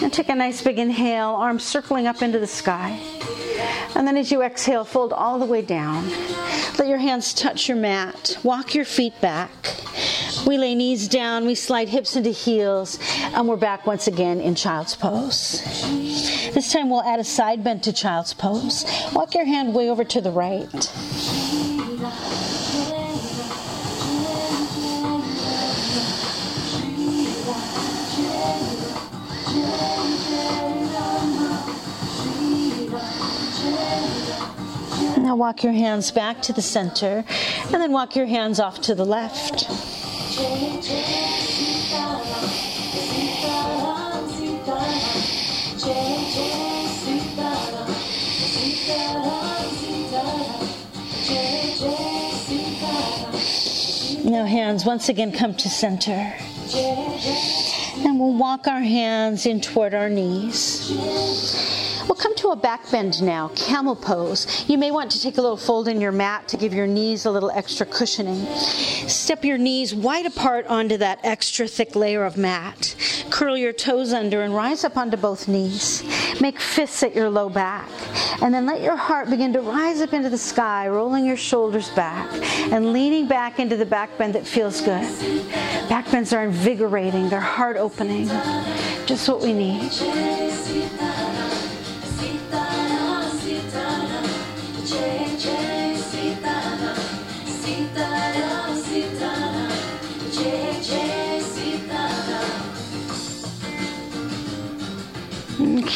And 0.03 0.11
take 0.11 0.27
a 0.27 0.35
nice 0.35 0.61
big 0.61 0.79
inhale, 0.79 1.29
arms 1.29 1.63
circling 1.63 2.07
up 2.07 2.21
into 2.21 2.39
the 2.39 2.45
sky. 2.45 2.99
And 3.95 4.05
then 4.05 4.17
as 4.17 4.33
you 4.33 4.41
exhale, 4.41 4.83
fold 4.83 5.13
all 5.13 5.39
the 5.39 5.45
way 5.45 5.61
down. 5.61 6.09
Let 6.77 6.89
your 6.89 6.97
hands 6.97 7.33
touch 7.33 7.69
your 7.69 7.77
mat. 7.77 8.37
Walk 8.43 8.75
your 8.75 8.83
feet 8.83 9.13
back. 9.21 9.49
We 10.45 10.57
lay 10.57 10.75
knees 10.75 11.07
down, 11.07 11.45
we 11.45 11.55
slide 11.55 11.87
hips 11.87 12.17
into 12.17 12.31
heels, 12.31 12.99
and 13.33 13.47
we're 13.47 13.55
back 13.55 13.87
once 13.87 14.07
again 14.07 14.41
in 14.41 14.55
child's 14.55 14.93
pose. 14.93 15.61
This 16.53 16.73
time 16.73 16.89
we'll 16.89 17.01
add 17.01 17.19
a 17.19 17.23
side 17.23 17.63
bend 17.63 17.83
to 17.83 17.93
child's 17.93 18.33
pose. 18.33 18.85
Walk 19.13 19.35
your 19.35 19.45
hand 19.45 19.73
way 19.73 19.89
over 19.89 20.03
to 20.03 20.19
the 20.19 20.31
right. 20.31 20.69
Now 35.17 35.37
walk 35.37 35.63
your 35.63 35.71
hands 35.71 36.11
back 36.11 36.41
to 36.41 36.53
the 36.53 36.61
center 36.61 37.23
and 37.63 37.73
then 37.75 37.93
walk 37.93 38.17
your 38.17 38.25
hands 38.25 38.59
off 38.59 38.81
to 38.81 38.93
the 38.93 39.05
left. 39.05 39.67
Hands 54.81 54.87
once 54.87 55.09
again 55.09 55.31
come 55.31 55.53
to 55.53 55.69
center. 55.69 56.33
And 58.03 58.19
we'll 58.19 58.33
walk 58.33 58.67
our 58.67 58.81
hands 58.81 59.45
in 59.45 59.61
toward 59.61 59.93
our 59.93 60.09
knees. 60.09 60.91
We'll 62.07 62.15
come 62.15 62.35
to 62.37 62.49
a 62.49 62.55
back 62.55 62.89
bend 62.91 63.21
now, 63.21 63.49
camel 63.49 63.95
pose. 63.95 64.65
You 64.67 64.77
may 64.77 64.91
want 64.91 65.11
to 65.11 65.21
take 65.21 65.37
a 65.37 65.41
little 65.41 65.57
fold 65.57 65.87
in 65.87 66.01
your 66.01 66.11
mat 66.11 66.47
to 66.49 66.57
give 66.57 66.73
your 66.73 66.87
knees 66.87 67.25
a 67.25 67.31
little 67.31 67.51
extra 67.51 67.85
cushioning. 67.85 68.45
Step 69.07 69.45
your 69.45 69.57
knees 69.57 69.93
wide 69.93 70.25
apart 70.25 70.65
onto 70.67 70.97
that 70.97 71.19
extra 71.23 71.67
thick 71.67 71.95
layer 71.95 72.25
of 72.25 72.37
mat. 72.37 72.95
Curl 73.29 73.57
your 73.57 73.73
toes 73.73 74.13
under 74.13 74.41
and 74.41 74.53
rise 74.53 74.83
up 74.83 74.97
onto 74.97 75.17
both 75.17 75.47
knees. 75.47 76.03
Make 76.41 76.59
fists 76.59 77.03
at 77.03 77.15
your 77.15 77.29
low 77.29 77.49
back. 77.49 77.89
And 78.41 78.53
then 78.53 78.65
let 78.65 78.81
your 78.81 78.95
heart 78.95 79.29
begin 79.29 79.53
to 79.53 79.61
rise 79.61 80.01
up 80.01 80.13
into 80.13 80.29
the 80.29 80.37
sky, 80.37 80.87
rolling 80.87 81.25
your 81.25 81.37
shoulders 81.37 81.89
back 81.91 82.27
and 82.71 82.91
leaning 82.93 83.27
back 83.27 83.59
into 83.59 83.77
the 83.77 83.85
back 83.85 84.17
bend 84.17 84.33
that 84.35 84.47
feels 84.47 84.81
good. 84.81 85.07
Back 85.89 86.09
bends 86.11 86.33
are 86.33 86.43
invigorating, 86.43 87.29
they're 87.29 87.39
heart 87.39 87.77
opening. 87.77 88.27
Just 89.05 89.29
what 89.29 89.41
we 89.41 89.53
need. 89.53 89.91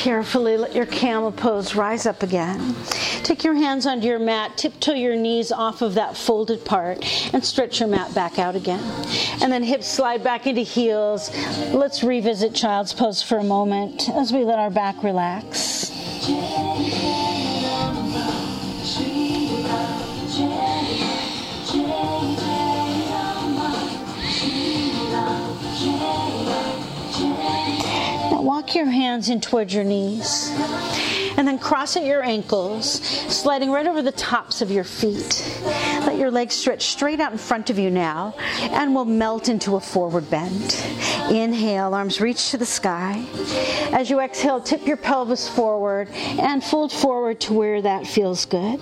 Carefully 0.06 0.56
let 0.56 0.76
your 0.76 0.86
camel 0.86 1.32
pose 1.32 1.74
rise 1.74 2.06
up 2.06 2.22
again. 2.22 2.76
Take 3.24 3.44
your 3.44 3.56
hands 3.56 3.88
onto 3.88 4.06
your 4.06 4.20
mat, 4.20 4.56
tiptoe 4.56 4.94
your 4.94 5.16
knees 5.16 5.52
off 5.52 5.82
of 5.82 5.96
that 5.96 6.16
folded 6.16 6.64
part, 6.64 7.04
and 7.34 7.44
stretch 7.44 7.80
your 7.80 7.90
mat 7.90 8.14
back 8.14 8.38
out 8.38 8.56
again. 8.56 8.84
And 9.42 9.52
then 9.52 9.64
hips 9.64 9.88
slide 9.88 10.24
back 10.24 10.46
into 10.46 10.62
heels. 10.62 11.32
Let's 11.74 12.04
revisit 12.04 12.54
child's 12.54 12.94
pose 12.94 13.24
for 13.24 13.40
a 13.40 13.44
moment 13.44 14.08
as 14.10 14.32
we 14.32 14.46
let 14.46 14.60
our 14.60 14.70
back 14.70 15.02
relax. 15.02 15.90
Your 28.74 28.86
hands 28.86 29.30
in 29.30 29.42
towards 29.42 29.74
your 29.74 29.84
knees. 29.84 30.52
And 31.38 31.46
then 31.46 31.60
cross 31.60 31.98
at 31.98 32.06
your 32.06 32.24
ankles, 32.24 33.02
sliding 33.02 33.70
right 33.70 33.86
over 33.86 34.02
the 34.02 34.14
tops 34.14 34.62
of 34.62 34.72
your 34.72 34.86
feet. 34.86 35.46
Let 36.06 36.18
your 36.18 36.32
legs 36.32 36.56
stretch 36.56 36.86
straight 36.86 37.20
out 37.20 37.34
in 37.34 37.38
front 37.38 37.70
of 37.70 37.78
you 37.78 37.90
now, 37.90 38.36
and 38.62 38.96
we'll 38.96 39.04
melt 39.04 39.50
into 39.50 39.76
a 39.76 39.82
forward 39.82 40.30
bend. 40.30 40.82
Inhale, 41.30 41.94
arms 41.94 42.22
reach 42.22 42.52
to 42.52 42.58
the 42.58 42.66
sky. 42.66 43.26
As 43.92 44.10
you 44.10 44.22
exhale, 44.22 44.62
tip 44.62 44.88
your 44.88 44.98
pelvis 44.98 45.50
forward 45.50 46.08
and 46.10 46.64
fold 46.64 46.94
forward 46.94 47.42
to 47.42 47.54
where 47.54 47.82
that 47.82 48.08
feels 48.08 48.46
good. 48.46 48.80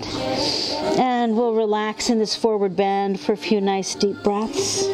And 0.96 1.36
we'll 1.36 1.54
relax 1.54 2.08
in 2.08 2.20
this 2.20 2.36
forward 2.36 2.76
bend 2.76 3.18
for 3.18 3.32
a 3.32 3.36
few 3.36 3.60
nice 3.60 3.96
deep 3.96 4.22
breaths. 4.22 4.86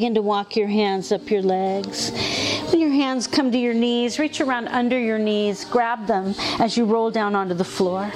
Begin 0.00 0.14
to 0.14 0.22
walk 0.22 0.56
your 0.56 0.66
hands 0.66 1.12
up 1.12 1.30
your 1.30 1.42
legs. 1.42 2.10
When 2.70 2.80
your 2.80 2.88
hands 2.88 3.26
come 3.26 3.52
to 3.52 3.58
your 3.58 3.74
knees, 3.74 4.18
reach 4.18 4.40
around 4.40 4.68
under 4.68 4.98
your 4.98 5.18
knees, 5.18 5.66
grab 5.66 6.06
them 6.06 6.34
as 6.58 6.74
you 6.74 6.86
roll 6.86 7.10
down 7.10 7.34
onto 7.34 7.52
the 7.52 7.64
floor. 7.64 8.10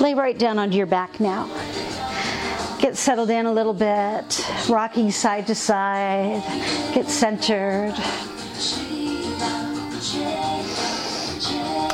Lay 0.00 0.14
right 0.14 0.36
down 0.36 0.58
onto 0.58 0.76
your 0.76 0.86
back 0.86 1.20
now. 1.20 1.46
Get 2.80 2.96
settled 2.96 3.30
in 3.30 3.46
a 3.46 3.52
little 3.52 3.72
bit, 3.72 4.44
rocking 4.68 5.12
side 5.12 5.46
to 5.46 5.54
side. 5.54 6.42
Get 6.92 7.08
centered. 7.08 7.94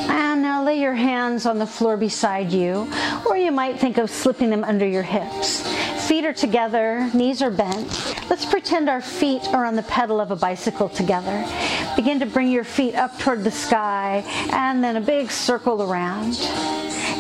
And 0.09 0.41
now 0.41 0.65
lay 0.65 0.81
your 0.81 0.95
hands 0.95 1.45
on 1.45 1.59
the 1.59 1.67
floor 1.67 1.99
beside 1.99 2.51
you, 2.51 2.91
or 3.27 3.37
you 3.37 3.53
might 3.53 3.79
think 3.79 3.99
of 3.99 4.09
slipping 4.09 4.49
them 4.49 4.65
under 4.65 4.87
your 4.87 5.03
hips. 5.03 5.64
Feet 6.07 6.27
are 6.27 6.35
together, 6.35 7.11
knees 7.15 7.41
are 7.41 7.51
bent. 7.51 7.89
Let's 8.29 8.45
pretend 8.45 8.91
our 8.91 9.01
feet 9.01 9.43
are 9.55 9.65
on 9.65 9.75
the 9.75 9.83
pedal 9.85 10.21
of 10.21 10.31
a 10.31 10.37
bicycle 10.37 10.91
together. 10.91 11.47
Begin 11.97 12.21
to 12.21 12.27
bring 12.27 12.49
your 12.49 12.63
feet 12.63 12.95
up 12.95 13.19
toward 13.19 13.43
the 13.43 13.51
sky 13.51 14.23
and 14.53 14.85
then 14.85 14.97
a 14.97 15.01
big 15.01 15.31
circle 15.31 15.83
around. 15.83 16.37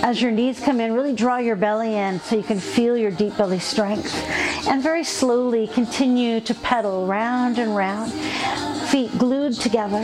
As 0.03 0.20
your 0.20 0.31
knees 0.31 0.61
come 0.61 0.81
in, 0.81 0.92
really 0.92 1.14
draw 1.14 1.38
your 1.38 1.57
belly 1.57 1.94
in 1.94 2.20
so 2.20 2.37
you 2.37 2.42
can 2.42 2.61
feel 2.61 2.94
your 2.94 3.11
deep 3.11 3.35
belly 3.38 3.59
strength. 3.59 4.14
And 4.68 4.83
very 4.83 5.03
slowly 5.03 5.66
continue 5.66 6.40
to 6.40 6.55
pedal 6.55 7.07
round 7.07 7.59
and 7.59 7.75
round, 7.75 8.12
feet 8.90 9.16
glued 9.16 9.55
together. 9.55 10.03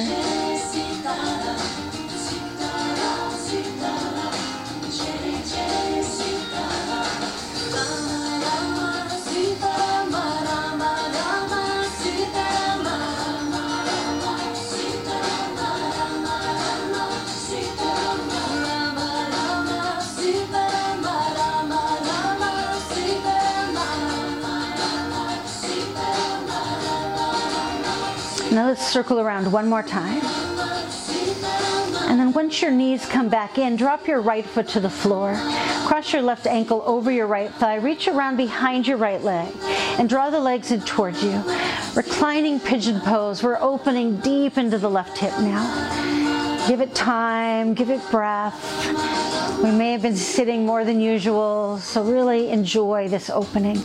Now 28.52 28.66
let's 28.66 28.84
circle 28.84 29.20
around 29.20 29.52
one 29.52 29.68
more 29.68 29.82
time. 29.82 30.20
And 32.10 32.18
then 32.18 32.32
once 32.32 32.60
your 32.60 32.72
knees 32.72 33.06
come 33.06 33.28
back 33.28 33.58
in, 33.58 33.76
drop 33.76 34.08
your 34.08 34.20
right 34.20 34.44
foot 34.44 34.66
to 34.68 34.80
the 34.80 34.90
floor. 34.90 35.34
Cross 35.86 36.12
your 36.12 36.22
left 36.22 36.48
ankle 36.48 36.82
over 36.84 37.12
your 37.12 37.28
right 37.28 37.52
thigh. 37.54 37.76
Reach 37.76 38.08
around 38.08 38.36
behind 38.36 38.88
your 38.88 38.96
right 38.96 39.22
leg 39.22 39.54
and 40.00 40.08
draw 40.08 40.30
the 40.30 40.40
legs 40.40 40.72
in 40.72 40.80
towards 40.80 41.22
you. 41.22 41.42
Reclining 41.94 42.58
pigeon 42.58 43.00
pose. 43.00 43.44
We're 43.44 43.60
opening 43.60 44.16
deep 44.16 44.58
into 44.58 44.78
the 44.78 44.90
left 44.90 45.16
hip 45.18 45.38
now. 45.38 46.66
Give 46.66 46.80
it 46.80 46.92
time, 46.92 47.74
give 47.74 47.88
it 47.88 48.00
breath. 48.10 48.58
We 49.62 49.70
may 49.70 49.92
have 49.92 50.02
been 50.02 50.16
sitting 50.16 50.66
more 50.66 50.84
than 50.84 51.00
usual, 51.00 51.78
so 51.78 52.02
really 52.02 52.50
enjoy 52.50 53.06
this 53.06 53.30
opening. 53.30 53.80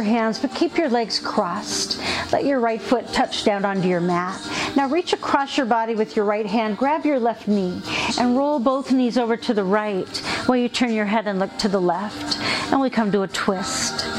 Your 0.00 0.08
hands, 0.08 0.38
but 0.38 0.54
keep 0.54 0.78
your 0.78 0.88
legs 0.88 1.18
crossed. 1.18 2.00
Let 2.32 2.46
your 2.46 2.58
right 2.58 2.80
foot 2.80 3.06
touch 3.08 3.44
down 3.44 3.66
onto 3.66 3.86
your 3.86 4.00
mat. 4.00 4.40
Now 4.74 4.88
reach 4.88 5.12
across 5.12 5.58
your 5.58 5.66
body 5.66 5.94
with 5.94 6.16
your 6.16 6.24
right 6.24 6.46
hand, 6.46 6.78
grab 6.78 7.04
your 7.04 7.20
left 7.20 7.46
knee, 7.46 7.82
and 8.18 8.34
roll 8.34 8.58
both 8.58 8.92
knees 8.92 9.18
over 9.18 9.36
to 9.36 9.52
the 9.52 9.64
right 9.64 10.16
while 10.46 10.56
you 10.56 10.70
turn 10.70 10.94
your 10.94 11.04
head 11.04 11.26
and 11.26 11.38
look 11.38 11.54
to 11.58 11.68
the 11.68 11.80
left. 11.80 12.38
And 12.72 12.80
we 12.80 12.88
come 12.88 13.12
to 13.12 13.22
a 13.22 13.28
twist. 13.28 14.09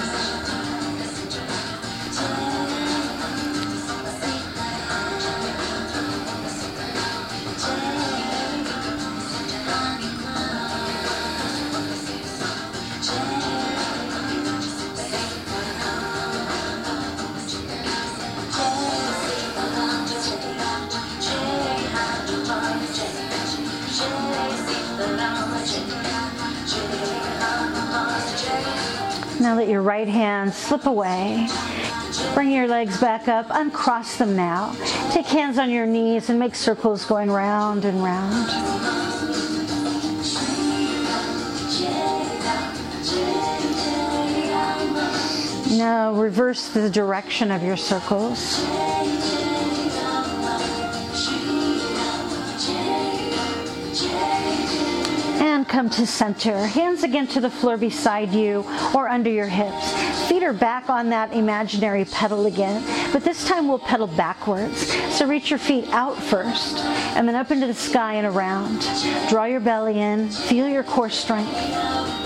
Your 29.71 29.81
right 29.81 30.07
hand 30.07 30.53
slip 30.53 30.85
away. 30.85 31.47
Bring 32.33 32.51
your 32.51 32.67
legs 32.67 32.99
back 32.99 33.29
up, 33.29 33.45
uncross 33.49 34.17
them 34.17 34.35
now. 34.35 34.75
Take 35.11 35.25
hands 35.27 35.57
on 35.57 35.69
your 35.69 35.85
knees 35.85 36.29
and 36.29 36.37
make 36.37 36.55
circles 36.55 37.05
going 37.05 37.31
round 37.31 37.85
and 37.85 38.03
round. 38.03 38.47
Now 45.77 46.13
reverse 46.13 46.67
the 46.67 46.89
direction 46.89 47.49
of 47.49 47.63
your 47.63 47.77
circles. 47.77 48.59
Come 55.71 55.89
to 55.89 56.05
center. 56.05 56.65
Hands 56.65 57.01
again 57.01 57.25
to 57.27 57.39
the 57.39 57.49
floor 57.49 57.77
beside 57.77 58.33
you 58.33 58.65
or 58.93 59.07
under 59.07 59.29
your 59.29 59.47
hips. 59.47 60.27
Feet 60.27 60.43
are 60.43 60.51
back 60.51 60.89
on 60.89 61.09
that 61.09 61.31
imaginary 61.31 62.03
pedal 62.03 62.45
again, 62.45 62.83
but 63.13 63.23
this 63.23 63.47
time 63.47 63.69
we'll 63.69 63.79
pedal 63.79 64.07
backwards. 64.07 64.91
So 65.15 65.25
reach 65.25 65.49
your 65.49 65.59
feet 65.59 65.87
out 65.91 66.21
first 66.21 66.79
and 67.15 67.25
then 67.25 67.35
up 67.35 67.51
into 67.51 67.67
the 67.67 67.73
sky 67.73 68.15
and 68.15 68.27
around. 68.27 68.81
Draw 69.29 69.45
your 69.45 69.61
belly 69.61 69.97
in, 69.97 70.29
feel 70.29 70.67
your 70.67 70.83
core 70.83 71.09
strength. 71.09 72.20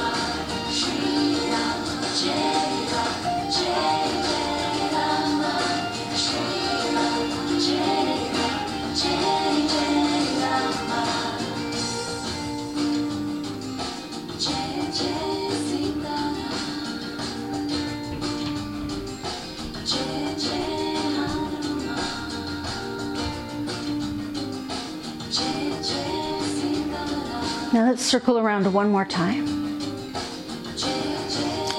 Now 27.76 27.88
let's 27.88 28.04
circle 28.04 28.40
around 28.40 28.74
one 28.74 28.88
more 28.88 29.04
time. 29.04 29.44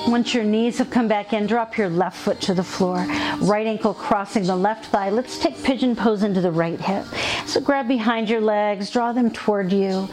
Once 0.07 0.35
your 0.35 0.45
knees 0.45 0.77
have 0.77 0.91
come 0.91 1.09
back 1.09 1.33
in, 1.33 1.47
drop 1.47 1.79
your 1.79 1.89
left 1.89 2.19
foot 2.19 2.39
to 2.43 2.53
the 2.53 2.63
floor. 2.63 2.97
Right 3.41 3.67
ankle 3.67 3.95
crossing 3.95 4.45
the 4.45 4.57
left 4.57 4.85
thigh. 4.93 5.09
Let's 5.09 5.39
take 5.39 5.57
pigeon 5.65 5.97
pose 5.97 6.23
into 6.23 6.43
the 6.43 6.51
right 6.51 6.79
hip. 6.79 7.07
So 7.47 7.63
grab 7.63 7.89
behind 7.89 8.29
your 8.29 8.43
legs, 8.43 8.91
draw 8.91 9.15
them 9.15 9.31
toward 9.31 9.73
you. 9.73 10.07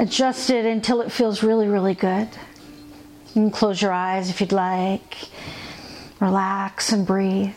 Adjust 0.00 0.50
it 0.50 0.66
until 0.66 1.00
it 1.00 1.10
feels 1.10 1.42
really, 1.42 1.66
really 1.66 1.94
good. 1.94 2.28
You 3.28 3.40
can 3.40 3.50
close 3.50 3.80
your 3.80 3.92
eyes 3.92 4.28
if 4.28 4.42
you'd 4.42 4.52
like. 4.52 5.16
Relax 6.20 6.92
and 6.92 7.06
breathe. 7.06 7.56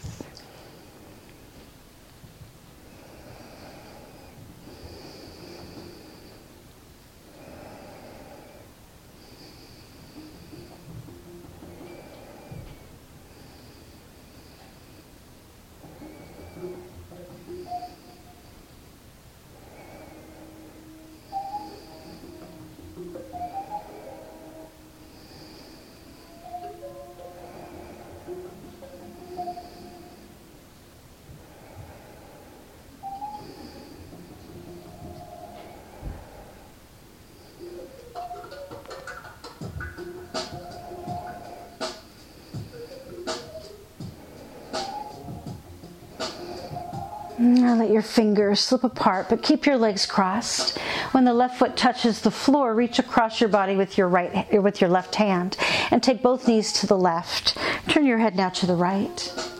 Your 47.97 48.03
fingers 48.03 48.59
slip 48.59 48.83
apart, 48.83 49.27
but 49.27 49.41
keep 49.41 49.65
your 49.65 49.75
legs 49.75 50.05
crossed. 50.05 50.77
When 51.13 51.25
the 51.25 51.33
left 51.33 51.57
foot 51.57 51.75
touches 51.75 52.21
the 52.21 52.29
floor, 52.29 52.75
reach 52.75 52.99
across 52.99 53.41
your 53.41 53.49
body 53.49 53.75
with 53.75 53.97
your 53.97 54.07
right 54.07 54.45
with 54.61 54.81
your 54.81 54.89
left 54.91 55.15
hand 55.15 55.57
and 55.89 56.03
take 56.03 56.21
both 56.21 56.47
knees 56.47 56.71
to 56.73 56.85
the 56.85 56.95
left. 56.95 57.57
Turn 57.87 58.05
your 58.05 58.19
head 58.19 58.35
now 58.35 58.49
to 58.49 58.67
the 58.67 58.75
right. 58.75 59.56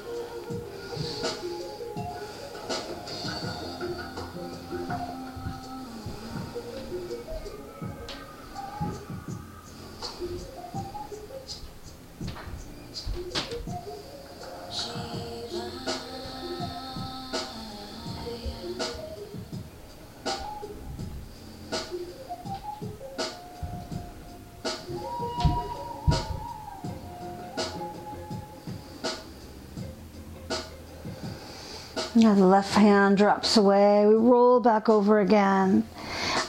Now 32.18 32.34
the 32.34 32.48
left 32.48 32.74
hand 32.74 33.18
drops 33.18 33.58
away. 33.58 34.08
We 34.08 34.16
roll 34.16 34.60
back 34.60 34.90
over 34.90 35.20
again. 35.20 35.88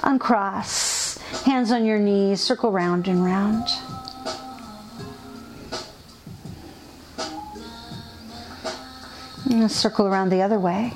Uncross. 0.03 1.19
Hands 1.45 1.71
on 1.71 1.85
your 1.85 1.99
knees. 1.99 2.41
Circle 2.41 2.73
round 2.73 3.07
and 3.07 3.23
round. 3.23 3.69
And 9.51 9.71
circle 9.71 10.07
around 10.07 10.31
the 10.31 10.41
other 10.41 10.59
way. 10.59 10.95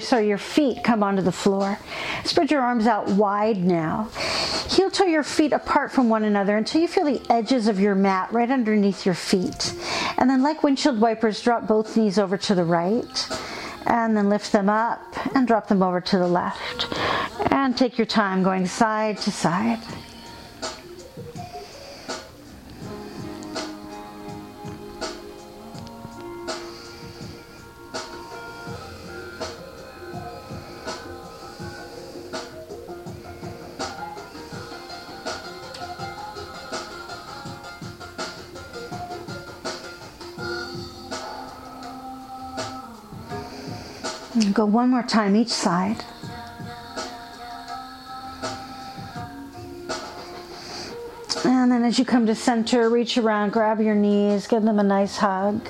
Sorry, 0.00 0.28
your 0.28 0.38
feet 0.38 0.82
come 0.82 1.02
onto 1.02 1.22
the 1.22 1.32
floor. 1.32 1.78
Spread 2.24 2.50
your 2.50 2.60
arms 2.60 2.86
out 2.86 3.08
wide 3.08 3.58
now. 3.58 4.08
Heel 4.68 4.90
toe 4.90 5.04
your 5.04 5.22
feet 5.22 5.52
apart 5.52 5.92
from 5.92 6.08
one 6.08 6.24
another 6.24 6.56
until 6.56 6.80
you 6.80 6.88
feel 6.88 7.04
the 7.04 7.22
edges 7.30 7.68
of 7.68 7.78
your 7.78 7.94
mat 7.94 8.32
right 8.32 8.50
underneath 8.50 9.06
your 9.06 9.14
feet. 9.14 9.74
And 10.18 10.28
then, 10.28 10.42
like 10.42 10.62
windshield 10.62 11.00
wipers, 11.00 11.40
drop 11.40 11.68
both 11.68 11.96
knees 11.96 12.18
over 12.18 12.36
to 12.36 12.54
the 12.54 12.64
right. 12.64 13.28
And 13.86 14.16
then 14.16 14.28
lift 14.28 14.50
them 14.50 14.68
up 14.68 15.00
and 15.36 15.46
drop 15.46 15.68
them 15.68 15.82
over 15.82 16.00
to 16.00 16.18
the 16.18 16.26
left. 16.26 16.88
And 17.52 17.76
take 17.76 17.96
your 17.96 18.06
time 18.06 18.42
going 18.42 18.66
side 18.66 19.18
to 19.18 19.30
side. 19.30 19.80
One 44.76 44.90
more 44.90 45.02
time 45.02 45.34
each 45.34 45.48
side. 45.48 46.04
And 51.46 51.72
then 51.72 51.82
as 51.82 51.98
you 51.98 52.04
come 52.04 52.26
to 52.26 52.34
center, 52.34 52.90
reach 52.90 53.16
around, 53.16 53.52
grab 53.52 53.80
your 53.80 53.94
knees, 53.94 54.46
give 54.46 54.62
them 54.64 54.78
a 54.78 54.82
nice 54.82 55.16
hug. 55.16 55.66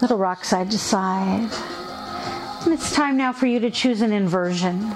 Little 0.00 0.16
rock 0.16 0.42
side 0.42 0.70
to 0.70 0.78
side. 0.78 1.50
And 2.64 2.72
it's 2.72 2.92
time 2.94 3.18
now 3.18 3.30
for 3.30 3.46
you 3.46 3.60
to 3.60 3.70
choose 3.70 4.00
an 4.00 4.12
inversion. 4.12 4.90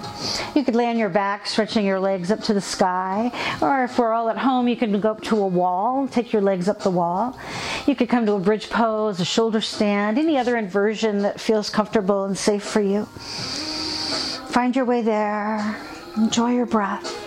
You 0.54 0.64
could 0.64 0.74
lay 0.74 0.86
on 0.86 0.96
your 0.96 1.10
back, 1.10 1.46
stretching 1.46 1.84
your 1.84 2.00
legs 2.00 2.30
up 2.30 2.40
to 2.44 2.54
the 2.54 2.62
sky. 2.62 3.30
Or 3.60 3.84
if 3.84 3.98
we're 3.98 4.12
all 4.12 4.30
at 4.30 4.38
home, 4.38 4.68
you 4.68 4.76
can 4.76 4.98
go 5.00 5.10
up 5.10 5.22
to 5.24 5.36
a 5.36 5.46
wall, 5.46 6.08
take 6.08 6.32
your 6.32 6.40
legs 6.40 6.68
up 6.68 6.80
the 6.80 6.90
wall. 6.90 7.38
You 7.86 7.94
could 7.94 8.08
come 8.08 8.24
to 8.26 8.32
a 8.32 8.40
bridge 8.40 8.70
pose, 8.70 9.20
a 9.20 9.24
shoulder 9.26 9.60
stand, 9.60 10.18
any 10.18 10.38
other 10.38 10.56
inversion 10.56 11.18
that 11.18 11.38
feels 11.38 11.68
comfortable 11.68 12.24
and 12.24 12.36
safe 12.36 12.62
for 12.62 12.80
you. 12.80 13.04
Find 14.50 14.74
your 14.74 14.86
way 14.86 15.02
there. 15.02 15.76
Enjoy 16.16 16.52
your 16.52 16.66
breath. 16.66 17.23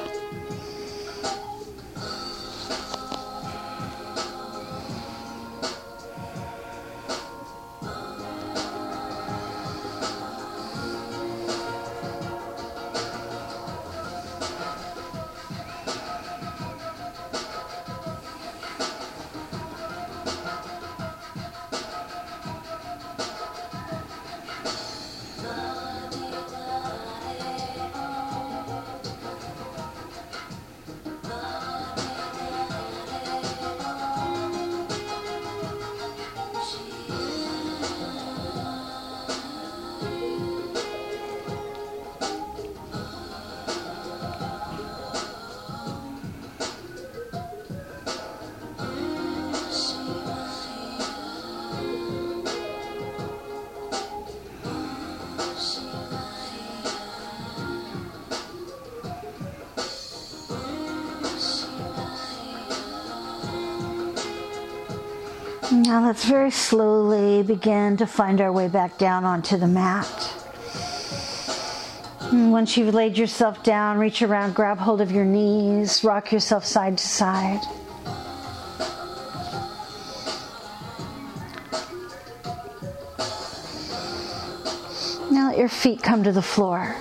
Very 66.27 66.51
slowly 66.51 67.41
begin 67.41 67.95
to 67.95 68.05
find 68.05 68.41
our 68.41 68.51
way 68.51 68.67
back 68.67 68.97
down 68.97 69.23
onto 69.23 69.55
the 69.55 69.67
mat. 69.67 70.33
Once 72.33 72.75
you've 72.75 72.93
laid 72.93 73.17
yourself 73.17 73.63
down, 73.63 73.97
reach 73.97 74.21
around, 74.21 74.53
grab 74.53 74.77
hold 74.77 74.99
of 74.99 75.09
your 75.09 75.23
knees, 75.23 76.03
rock 76.03 76.33
yourself 76.33 76.65
side 76.65 76.97
to 76.97 77.07
side. 77.07 77.61
Now 85.31 85.49
let 85.49 85.57
your 85.57 85.69
feet 85.69 86.03
come 86.03 86.23
to 86.23 86.33
the 86.33 86.41
floor. 86.41 86.93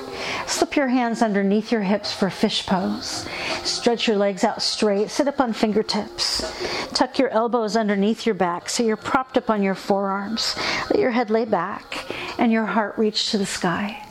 Slip 0.47 0.77
your 0.77 0.89
hands 0.89 1.21
underneath 1.21 1.73
your 1.73 1.83
hips 1.83 2.13
for 2.13 2.31
fish 2.31 2.65
pose. 2.65 3.27
Stretch 3.67 4.07
your 4.07 4.17
legs 4.17 4.45
out 4.45 4.63
straight. 4.63 5.11
Sit 5.11 5.27
up 5.27 5.41
on 5.41 5.53
fingertips. 5.53 6.41
Tuck 6.93 7.19
your 7.19 7.29
elbows 7.31 7.77
underneath 7.77 8.25
your 8.25 8.35
back 8.35 8.69
so 8.69 8.85
you're 8.85 8.97
propped 8.97 9.37
up 9.37 9.51
on 9.51 9.63
your 9.63 9.75
forearms. 9.75 10.55
Let 10.91 11.01
your 11.01 11.11
head 11.11 11.31
lay 11.31 11.45
back 11.45 12.07
and 12.39 12.53
your 12.53 12.65
heart 12.65 12.97
reach 12.97 13.33
to 13.33 13.39
the 13.39 13.47
sky. 13.47 14.03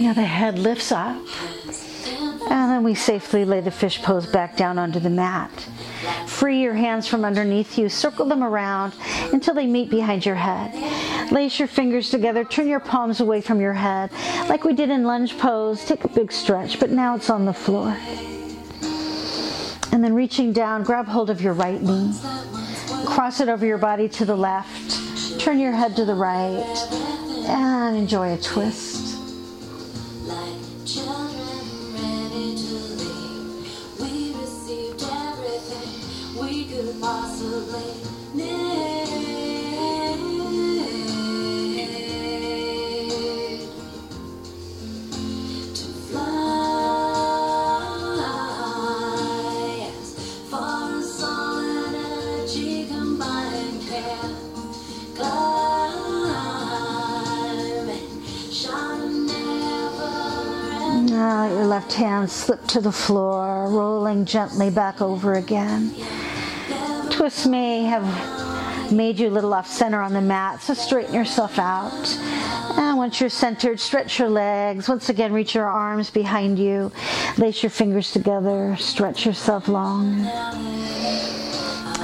Now 0.00 0.12
the 0.12 0.22
head 0.22 0.58
lifts 0.58 0.92
up. 0.92 1.16
And 2.48 2.70
then 2.70 2.82
we 2.84 2.94
safely 2.94 3.44
lay 3.44 3.60
the 3.60 3.70
fish 3.70 4.02
pose 4.02 4.26
back 4.26 4.56
down 4.56 4.78
onto 4.78 5.00
the 5.00 5.10
mat. 5.10 5.50
Free 6.26 6.62
your 6.62 6.74
hands 6.74 7.08
from 7.08 7.24
underneath 7.24 7.76
you. 7.76 7.88
Circle 7.88 8.26
them 8.26 8.42
around 8.42 8.94
until 9.32 9.54
they 9.54 9.66
meet 9.66 9.90
behind 9.90 10.24
your 10.24 10.36
head. 10.36 10.72
Lace 11.32 11.58
your 11.58 11.68
fingers 11.68 12.10
together. 12.10 12.44
Turn 12.44 12.68
your 12.68 12.80
palms 12.80 13.20
away 13.20 13.40
from 13.40 13.60
your 13.60 13.72
head. 13.72 14.12
Like 14.48 14.64
we 14.64 14.74
did 14.74 14.90
in 14.90 15.04
lunge 15.04 15.36
pose, 15.38 15.84
take 15.84 16.04
a 16.04 16.08
big 16.08 16.30
stretch, 16.30 16.78
but 16.78 16.90
now 16.90 17.16
it's 17.16 17.30
on 17.30 17.44
the 17.44 17.52
floor. 17.52 17.96
And 19.92 20.04
then 20.04 20.14
reaching 20.14 20.52
down, 20.52 20.84
grab 20.84 21.06
hold 21.06 21.30
of 21.30 21.40
your 21.40 21.54
right 21.54 21.80
knee. 21.80 22.12
Cross 23.06 23.40
it 23.40 23.48
over 23.48 23.64
your 23.64 23.78
body 23.78 24.08
to 24.10 24.24
the 24.24 24.36
left. 24.36 25.40
Turn 25.40 25.58
your 25.58 25.72
head 25.72 25.96
to 25.96 26.04
the 26.04 26.14
right. 26.14 26.64
And 27.48 27.96
enjoy 27.96 28.34
a 28.34 28.38
twist. 28.38 29.15
Now 61.08 61.46
your 61.48 61.66
left 61.66 61.92
hand 61.92 62.28
slip 62.28 62.66
to 62.66 62.80
the 62.80 62.90
floor, 62.90 63.68
rolling 63.70 64.24
gently 64.24 64.70
back 64.70 65.00
over 65.00 65.34
again. 65.34 65.94
Twists 67.16 67.46
may 67.46 67.82
have 67.84 68.92
made 68.92 69.18
you 69.18 69.28
a 69.28 69.30
little 69.30 69.54
off 69.54 69.66
center 69.66 70.02
on 70.02 70.12
the 70.12 70.20
mat, 70.20 70.60
so 70.60 70.74
straighten 70.74 71.14
yourself 71.14 71.58
out. 71.58 72.18
And 72.76 72.98
once 72.98 73.22
you're 73.22 73.30
centered, 73.30 73.80
stretch 73.80 74.18
your 74.18 74.28
legs. 74.28 74.86
Once 74.86 75.08
again, 75.08 75.32
reach 75.32 75.54
your 75.54 75.64
arms 75.64 76.10
behind 76.10 76.58
you. 76.58 76.92
Lace 77.38 77.62
your 77.62 77.70
fingers 77.70 78.12
together. 78.12 78.76
Stretch 78.78 79.24
yourself 79.24 79.66
long. 79.66 80.26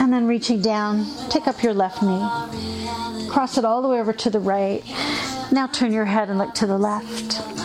And 0.00 0.10
then 0.10 0.26
reaching 0.26 0.62
down, 0.62 1.04
take 1.28 1.46
up 1.46 1.62
your 1.62 1.74
left 1.74 2.02
knee. 2.02 3.28
Cross 3.28 3.58
it 3.58 3.66
all 3.66 3.82
the 3.82 3.88
way 3.88 4.00
over 4.00 4.14
to 4.14 4.30
the 4.30 4.40
right. 4.40 4.82
Now 5.52 5.66
turn 5.66 5.92
your 5.92 6.06
head 6.06 6.30
and 6.30 6.38
look 6.38 6.54
to 6.54 6.66
the 6.66 6.78
left. 6.78 7.61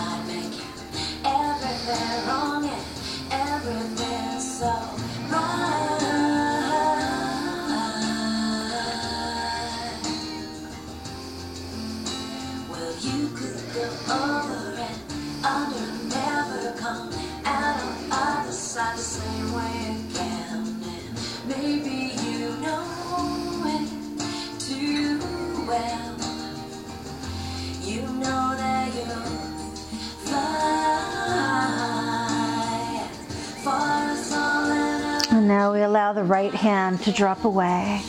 Now 35.58 35.74
we 35.74 35.82
allow 35.82 36.14
the 36.14 36.24
right 36.24 36.54
hand 36.54 37.02
to 37.02 37.12
drop 37.12 37.44
away. 37.44 38.00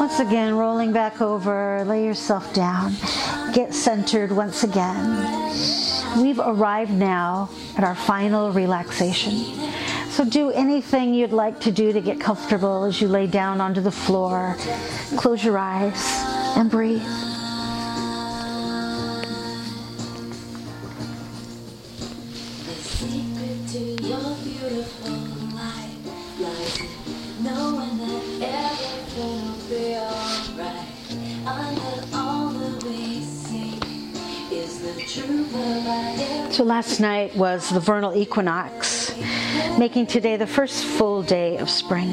Once 0.00 0.18
again, 0.18 0.56
rolling 0.56 0.90
back 0.90 1.20
over, 1.20 1.84
lay 1.84 2.04
yourself 2.04 2.52
down. 2.52 2.92
Get 3.52 3.72
centered 3.72 4.32
once 4.32 4.64
again. 4.64 5.06
We've 6.20 6.40
arrived 6.40 6.90
now 6.90 7.50
at 7.76 7.84
our 7.84 7.94
final 7.94 8.50
relaxation. 8.50 9.32
So 10.10 10.24
do 10.24 10.50
anything 10.50 11.14
you'd 11.14 11.30
like 11.30 11.60
to 11.60 11.70
do 11.70 11.92
to 11.92 12.00
get 12.00 12.18
comfortable 12.18 12.82
as 12.82 13.00
you 13.00 13.06
lay 13.06 13.28
down 13.28 13.60
onto 13.60 13.80
the 13.80 13.92
floor. 13.92 14.56
Close 15.16 15.44
your 15.44 15.56
eyes 15.56 16.02
and 16.56 16.68
breathe. 16.68 17.06
So 36.50 36.64
last 36.64 36.98
night 36.98 37.36
was 37.36 37.68
the 37.68 37.80
vernal 37.80 38.16
equinox, 38.16 39.14
making 39.78 40.06
today 40.06 40.36
the 40.36 40.46
first 40.46 40.84
full 40.84 41.22
day 41.22 41.58
of 41.58 41.68
spring. 41.68 42.10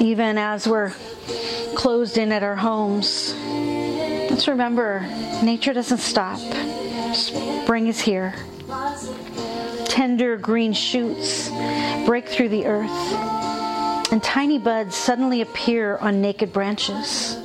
Even 0.00 0.36
as 0.36 0.68
we're 0.68 0.92
closed 1.74 2.18
in 2.18 2.32
at 2.32 2.42
our 2.42 2.54
homes, 2.54 3.34
let's 4.30 4.46
remember 4.46 5.00
nature 5.42 5.72
doesn't 5.72 5.98
stop. 5.98 6.38
Spring 7.14 7.86
is 7.86 7.98
here. 7.98 8.34
Tender 9.86 10.36
green 10.36 10.74
shoots 10.74 11.48
break 12.04 12.28
through 12.28 12.50
the 12.50 12.66
earth, 12.66 14.12
and 14.12 14.22
tiny 14.22 14.58
buds 14.58 14.94
suddenly 14.94 15.40
appear 15.40 15.96
on 15.96 16.20
naked 16.20 16.52
branches. 16.52 17.36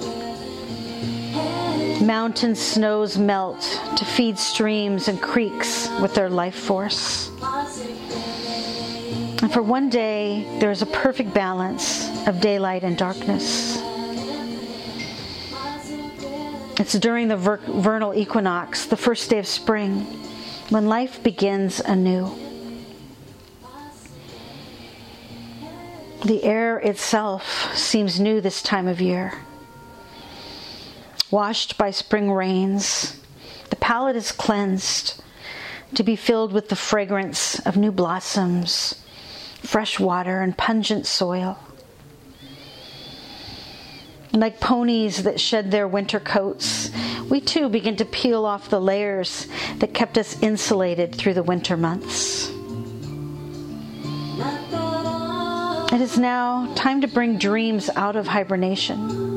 Mountain 2.06 2.54
snows 2.56 3.18
melt 3.18 3.62
to 3.96 4.04
feed 4.04 4.38
streams 4.38 5.08
and 5.08 5.22
creeks 5.22 5.88
with 6.02 6.14
their 6.14 6.30
life 6.30 6.56
force. 6.56 7.30
And 9.42 9.52
for 9.52 9.62
one 9.62 9.90
day, 9.90 10.46
there 10.60 10.70
is 10.70 10.82
a 10.82 10.86
perfect 10.86 11.34
balance 11.34 12.10
of 12.28 12.42
daylight 12.42 12.84
and 12.84 12.98
darkness. 12.98 13.78
It's 16.78 16.94
during 17.00 17.30
the 17.30 17.38
ver- 17.38 17.62
vernal 17.68 18.14
equinox, 18.14 18.86
the 18.86 18.98
first 18.98 19.30
day 19.30 19.40
of 19.40 19.48
spring, 19.48 20.02
when 20.70 20.88
life 20.88 21.24
begins 21.24 21.80
anew. 21.80 22.30
The 26.26 26.44
air 26.44 26.80
itself 26.80 27.74
seems 27.78 28.20
new 28.20 28.42
this 28.42 28.62
time 28.62 28.90
of 28.90 29.00
year. 29.00 29.34
Washed 31.34 31.80
by 31.80 31.90
spring 31.90 32.30
rains, 32.32 33.20
the 33.72 33.76
palate 33.76 34.16
is 34.16 34.32
cleansed 34.32 35.20
to 35.96 36.04
be 36.04 36.16
filled 36.16 36.54
with 36.54 36.70
the 36.70 36.76
fragrance 36.76 37.58
of 37.66 37.76
new 37.76 37.92
blossoms, 37.92 39.02
fresh 39.64 40.00
water, 40.00 40.42
and 40.42 40.56
pungent 40.56 41.08
soil. 41.08 41.58
Like 44.32 44.60
ponies 44.60 45.24
that 45.24 45.40
shed 45.40 45.72
their 45.72 45.88
winter 45.88 46.20
coats, 46.20 46.92
we 47.32 47.42
too 47.42 47.68
begin 47.68 47.96
to 47.96 48.06
peel 48.06 48.46
off 48.46 48.70
the 48.70 48.80
layers 48.80 49.48
that 49.80 49.96
kept 49.96 50.20
us 50.20 50.40
insulated 50.44 51.16
through 51.16 51.34
the 51.34 51.42
winter 51.42 51.76
months. 51.76 52.52
It 55.92 56.00
is 56.00 56.16
now 56.20 56.72
time 56.76 57.02
to 57.02 57.08
bring 57.08 57.40
dreams 57.40 57.90
out 57.96 58.16
of 58.16 58.28
hibernation. 58.28 59.33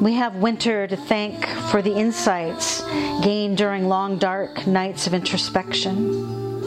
We 0.00 0.12
have 0.12 0.36
winter 0.36 0.86
to 0.86 0.96
thank 0.96 1.46
for 1.70 1.80
the 1.80 1.94
insights 1.94 2.82
gained 3.22 3.56
during 3.56 3.88
long, 3.88 4.18
dark 4.18 4.66
nights 4.66 5.06
of 5.06 5.14
introspection. 5.14 6.62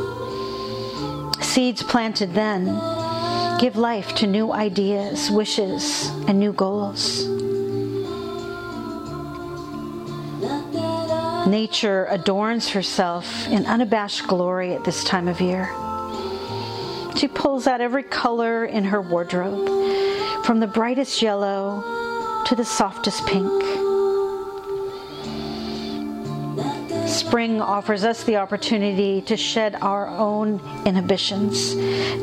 Seeds 1.40 1.84
planted 1.84 2.34
then 2.34 2.66
give 3.60 3.76
life 3.76 4.16
to 4.16 4.28
new 4.28 4.52
ideas, 4.52 5.30
wishes, 5.30 6.10
and 6.28 6.40
new 6.40 6.54
goals. 6.54 7.28
Nature 11.48 12.08
adorns 12.10 12.70
herself 12.70 13.48
in 13.50 13.66
unabashed 13.68 14.26
glory 14.28 14.74
at 14.74 14.84
this 14.86 15.04
time 15.04 15.28
of 15.28 15.40
year. 15.40 15.70
She 17.16 17.28
pulls 17.28 17.68
out 17.68 17.80
every 17.80 18.04
color 18.04 18.66
in 18.66 18.86
her 18.86 19.02
wardrobe, 19.02 19.68
from 20.46 20.60
the 20.60 20.68
brightest 20.68 21.22
yellow 21.22 21.99
to 22.50 22.56
the 22.56 22.66
softest 22.66 23.24
pink. 23.28 23.62
Spring 27.08 27.62
offers 27.62 28.04
us 28.04 28.24
the 28.24 28.38
opportunity 28.38 29.22
to 29.22 29.38
shed 29.38 29.76
our 29.76 30.08
own 30.08 30.60
inhibitions, 30.84 31.76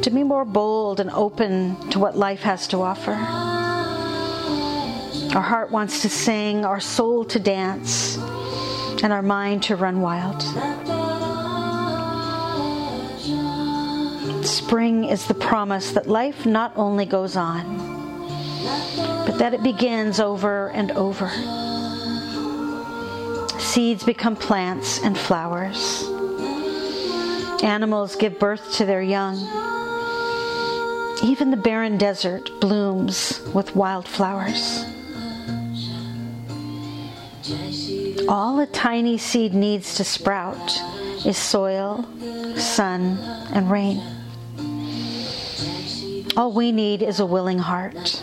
to 0.03 0.11
be 0.13 0.25
more 0.25 0.45
bold 0.45 0.99
and 0.99 1.11
open 1.11 1.77
to 1.91 2.01
what 2.01 2.19
life 2.19 2.41
has 2.41 2.67
to 2.67 2.83
offer. 2.83 3.13
Our 5.37 5.43
heart 5.43 5.71
wants 5.71 6.03
to 6.03 6.09
sing, 6.09 6.65
our 6.65 6.81
soul 6.81 7.25
to 7.27 7.39
dance, 7.39 8.17
and 9.05 9.13
our 9.13 9.23
mind 9.23 9.63
to 9.65 9.77
run 9.77 10.01
wild. 10.01 10.43
Spring 14.45 15.05
is 15.05 15.29
the 15.29 15.35
promise 15.35 15.93
that 15.93 16.09
life 16.09 16.45
not 16.47 16.73
only 16.75 17.07
goes 17.07 17.37
on, 17.37 17.96
but 19.27 19.39
that 19.39 19.55
it 19.55 19.63
begins 19.63 20.21
over 20.21 20.69
and 20.69 20.91
over. 20.93 21.29
Seeds 23.59 24.05
become 24.05 24.37
plants 24.37 25.03
and 25.03 25.17
flowers. 25.19 26.05
Animals 27.63 28.17
give 28.17 28.39
birth 28.39 28.75
to 28.75 28.85
their 28.85 29.03
young. 29.03 29.37
Even 31.23 31.51
the 31.51 31.57
barren 31.57 31.99
desert 31.99 32.51
blooms 32.61 33.41
with 33.55 33.75
wildflowers. 33.75 34.85
All 38.29 38.61
a 38.61 38.67
tiny 38.67 39.19
seed 39.19 39.55
needs 39.55 39.95
to 39.97 40.05
sprout 40.05 40.81
is 41.25 41.37
soil, 41.37 42.05
sun, 42.57 43.19
and 43.53 43.71
rain. 43.71 44.03
All 46.37 46.53
we 46.53 46.71
need 46.71 47.03
is 47.03 47.19
a 47.19 47.27
willing 47.27 47.59
heart. 47.59 48.23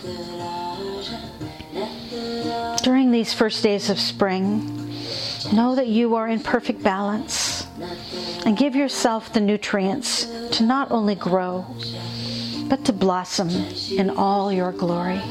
During 2.83 3.11
these 3.11 3.33
first 3.33 3.63
days 3.63 3.89
of 3.89 3.99
spring, 3.99 4.93
know 5.51 5.73
that 5.75 5.87
you 5.87 6.15
are 6.15 6.27
in 6.27 6.39
perfect 6.39 6.83
balance 6.83 7.65
and 8.45 8.55
give 8.55 8.75
yourself 8.75 9.33
the 9.33 9.39
nutrients 9.39 10.25
to 10.51 10.63
not 10.63 10.91
only 10.91 11.15
grow, 11.15 11.65
but 12.69 12.85
to 12.85 12.93
blossom 12.93 13.49
in 13.91 14.09
all 14.11 14.51
your 14.51 14.71
glory. 14.71 15.21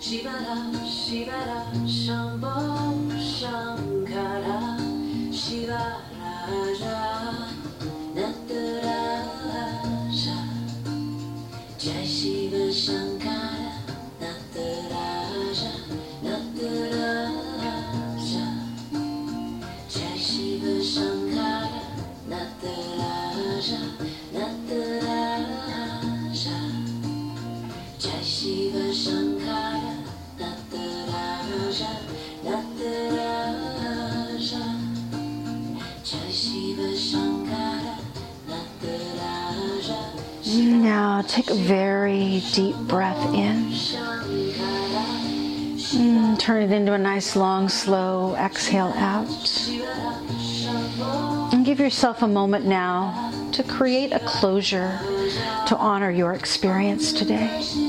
Shivara, 0.00 0.56
Shivara, 0.86 1.66
Shambho, 1.86 2.54
Shankara, 3.18 4.78
Shivaraja, 5.32 5.98
Nataraja, 6.20 7.17
a 41.50 41.54
very 41.54 42.42
deep 42.52 42.76
breath 42.76 43.34
in. 43.34 43.70
Mm, 45.90 46.38
turn 46.38 46.62
it 46.62 46.70
into 46.70 46.92
a 46.92 46.98
nice, 46.98 47.34
long, 47.34 47.68
slow 47.68 48.34
exhale 48.36 48.92
out. 48.96 49.28
And 51.52 51.64
give 51.64 51.80
yourself 51.80 52.22
a 52.22 52.28
moment 52.28 52.66
now 52.66 53.32
to 53.52 53.62
create 53.62 54.12
a 54.12 54.20
closure 54.20 54.98
to 55.66 55.76
honor 55.76 56.10
your 56.10 56.34
experience 56.34 57.12
today. 57.12 57.87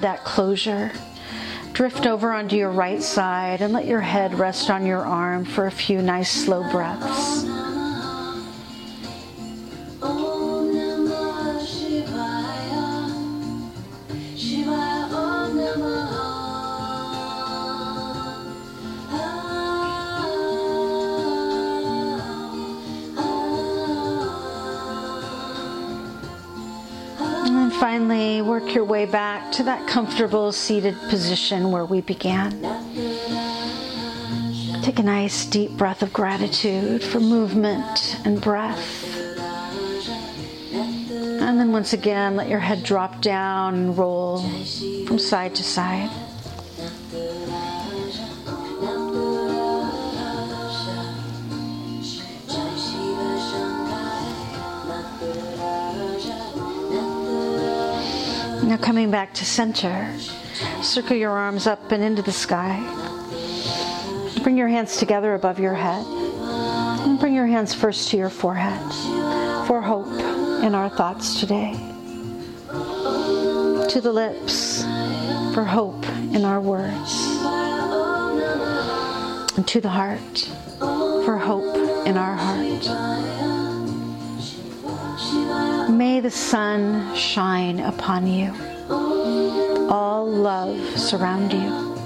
You've 0.00 0.16
that 0.16 0.24
closure, 0.24 0.90
drift 1.72 2.06
over 2.06 2.32
onto 2.32 2.56
your 2.56 2.70
right 2.70 3.02
side 3.02 3.60
and 3.60 3.72
let 3.72 3.84
your 3.84 4.00
head 4.00 4.32
rest 4.38 4.70
on 4.70 4.86
your 4.86 5.04
arm 5.04 5.44
for 5.44 5.66
a 5.66 5.70
few 5.70 6.00
nice 6.00 6.30
slow 6.30 6.62
breaths. 6.70 7.69
Finally 27.80 28.42
work 28.42 28.74
your 28.74 28.84
way 28.84 29.06
back 29.06 29.50
to 29.50 29.62
that 29.62 29.88
comfortable 29.88 30.52
seated 30.52 30.94
position 31.08 31.72
where 31.72 31.86
we 31.86 32.02
began. 32.02 32.50
Take 34.82 34.98
a 34.98 35.02
nice 35.02 35.46
deep 35.46 35.70
breath 35.78 36.02
of 36.02 36.12
gratitude 36.12 37.02
for 37.02 37.20
movement 37.20 38.20
and 38.26 38.38
breath. 38.38 39.16
And 40.74 41.58
then 41.58 41.72
once 41.72 41.94
again, 41.94 42.36
let 42.36 42.50
your 42.50 42.58
head 42.58 42.82
drop 42.82 43.22
down 43.22 43.74
and 43.74 43.96
roll 43.96 44.42
from 45.06 45.18
side 45.18 45.54
to 45.54 45.64
side. 45.64 46.10
Now 58.70 58.76
coming 58.76 59.10
back 59.10 59.34
to 59.34 59.44
center, 59.44 60.16
circle 60.80 61.16
your 61.16 61.32
arms 61.32 61.66
up 61.66 61.90
and 61.90 62.04
into 62.04 62.22
the 62.22 62.30
sky. 62.30 62.78
Bring 64.44 64.56
your 64.56 64.68
hands 64.68 64.96
together 64.96 65.34
above 65.34 65.58
your 65.58 65.74
head. 65.74 66.06
And 66.06 67.18
bring 67.18 67.34
your 67.34 67.48
hands 67.48 67.74
first 67.74 68.10
to 68.10 68.16
your 68.16 68.30
forehead 68.30 68.80
for 69.66 69.80
hope 69.80 70.06
in 70.62 70.76
our 70.76 70.88
thoughts 70.88 71.40
today. 71.40 71.72
To 72.68 74.00
the 74.00 74.12
lips 74.12 74.84
for 75.52 75.64
hope 75.64 76.08
in 76.32 76.44
our 76.44 76.60
words. 76.60 77.12
And 79.56 79.66
to 79.66 79.80
the 79.80 79.88
heart 79.88 80.48
for 80.78 81.36
hope 81.36 82.06
in 82.06 82.16
our 82.16 82.36
May 86.20 86.24
the 86.24 86.30
sun 86.30 87.16
shine 87.16 87.80
upon 87.80 88.26
you. 88.26 88.52
All 89.88 90.30
love 90.30 90.78
surround 90.98 91.50
you. 91.50 91.96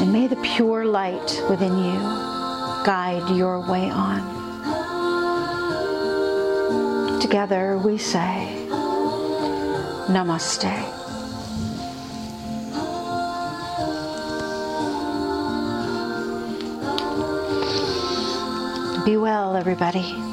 And 0.00 0.12
may 0.12 0.28
the 0.28 0.36
pure 0.36 0.84
light 0.84 1.42
within 1.50 1.76
you 1.76 1.98
guide 2.86 3.28
your 3.36 3.58
way 3.68 3.90
on. 3.90 4.22
Together 7.20 7.76
we 7.76 7.98
say, 7.98 8.68
Namaste. 10.06 10.62
Be 19.04 19.16
well, 19.16 19.56
everybody. 19.56 20.25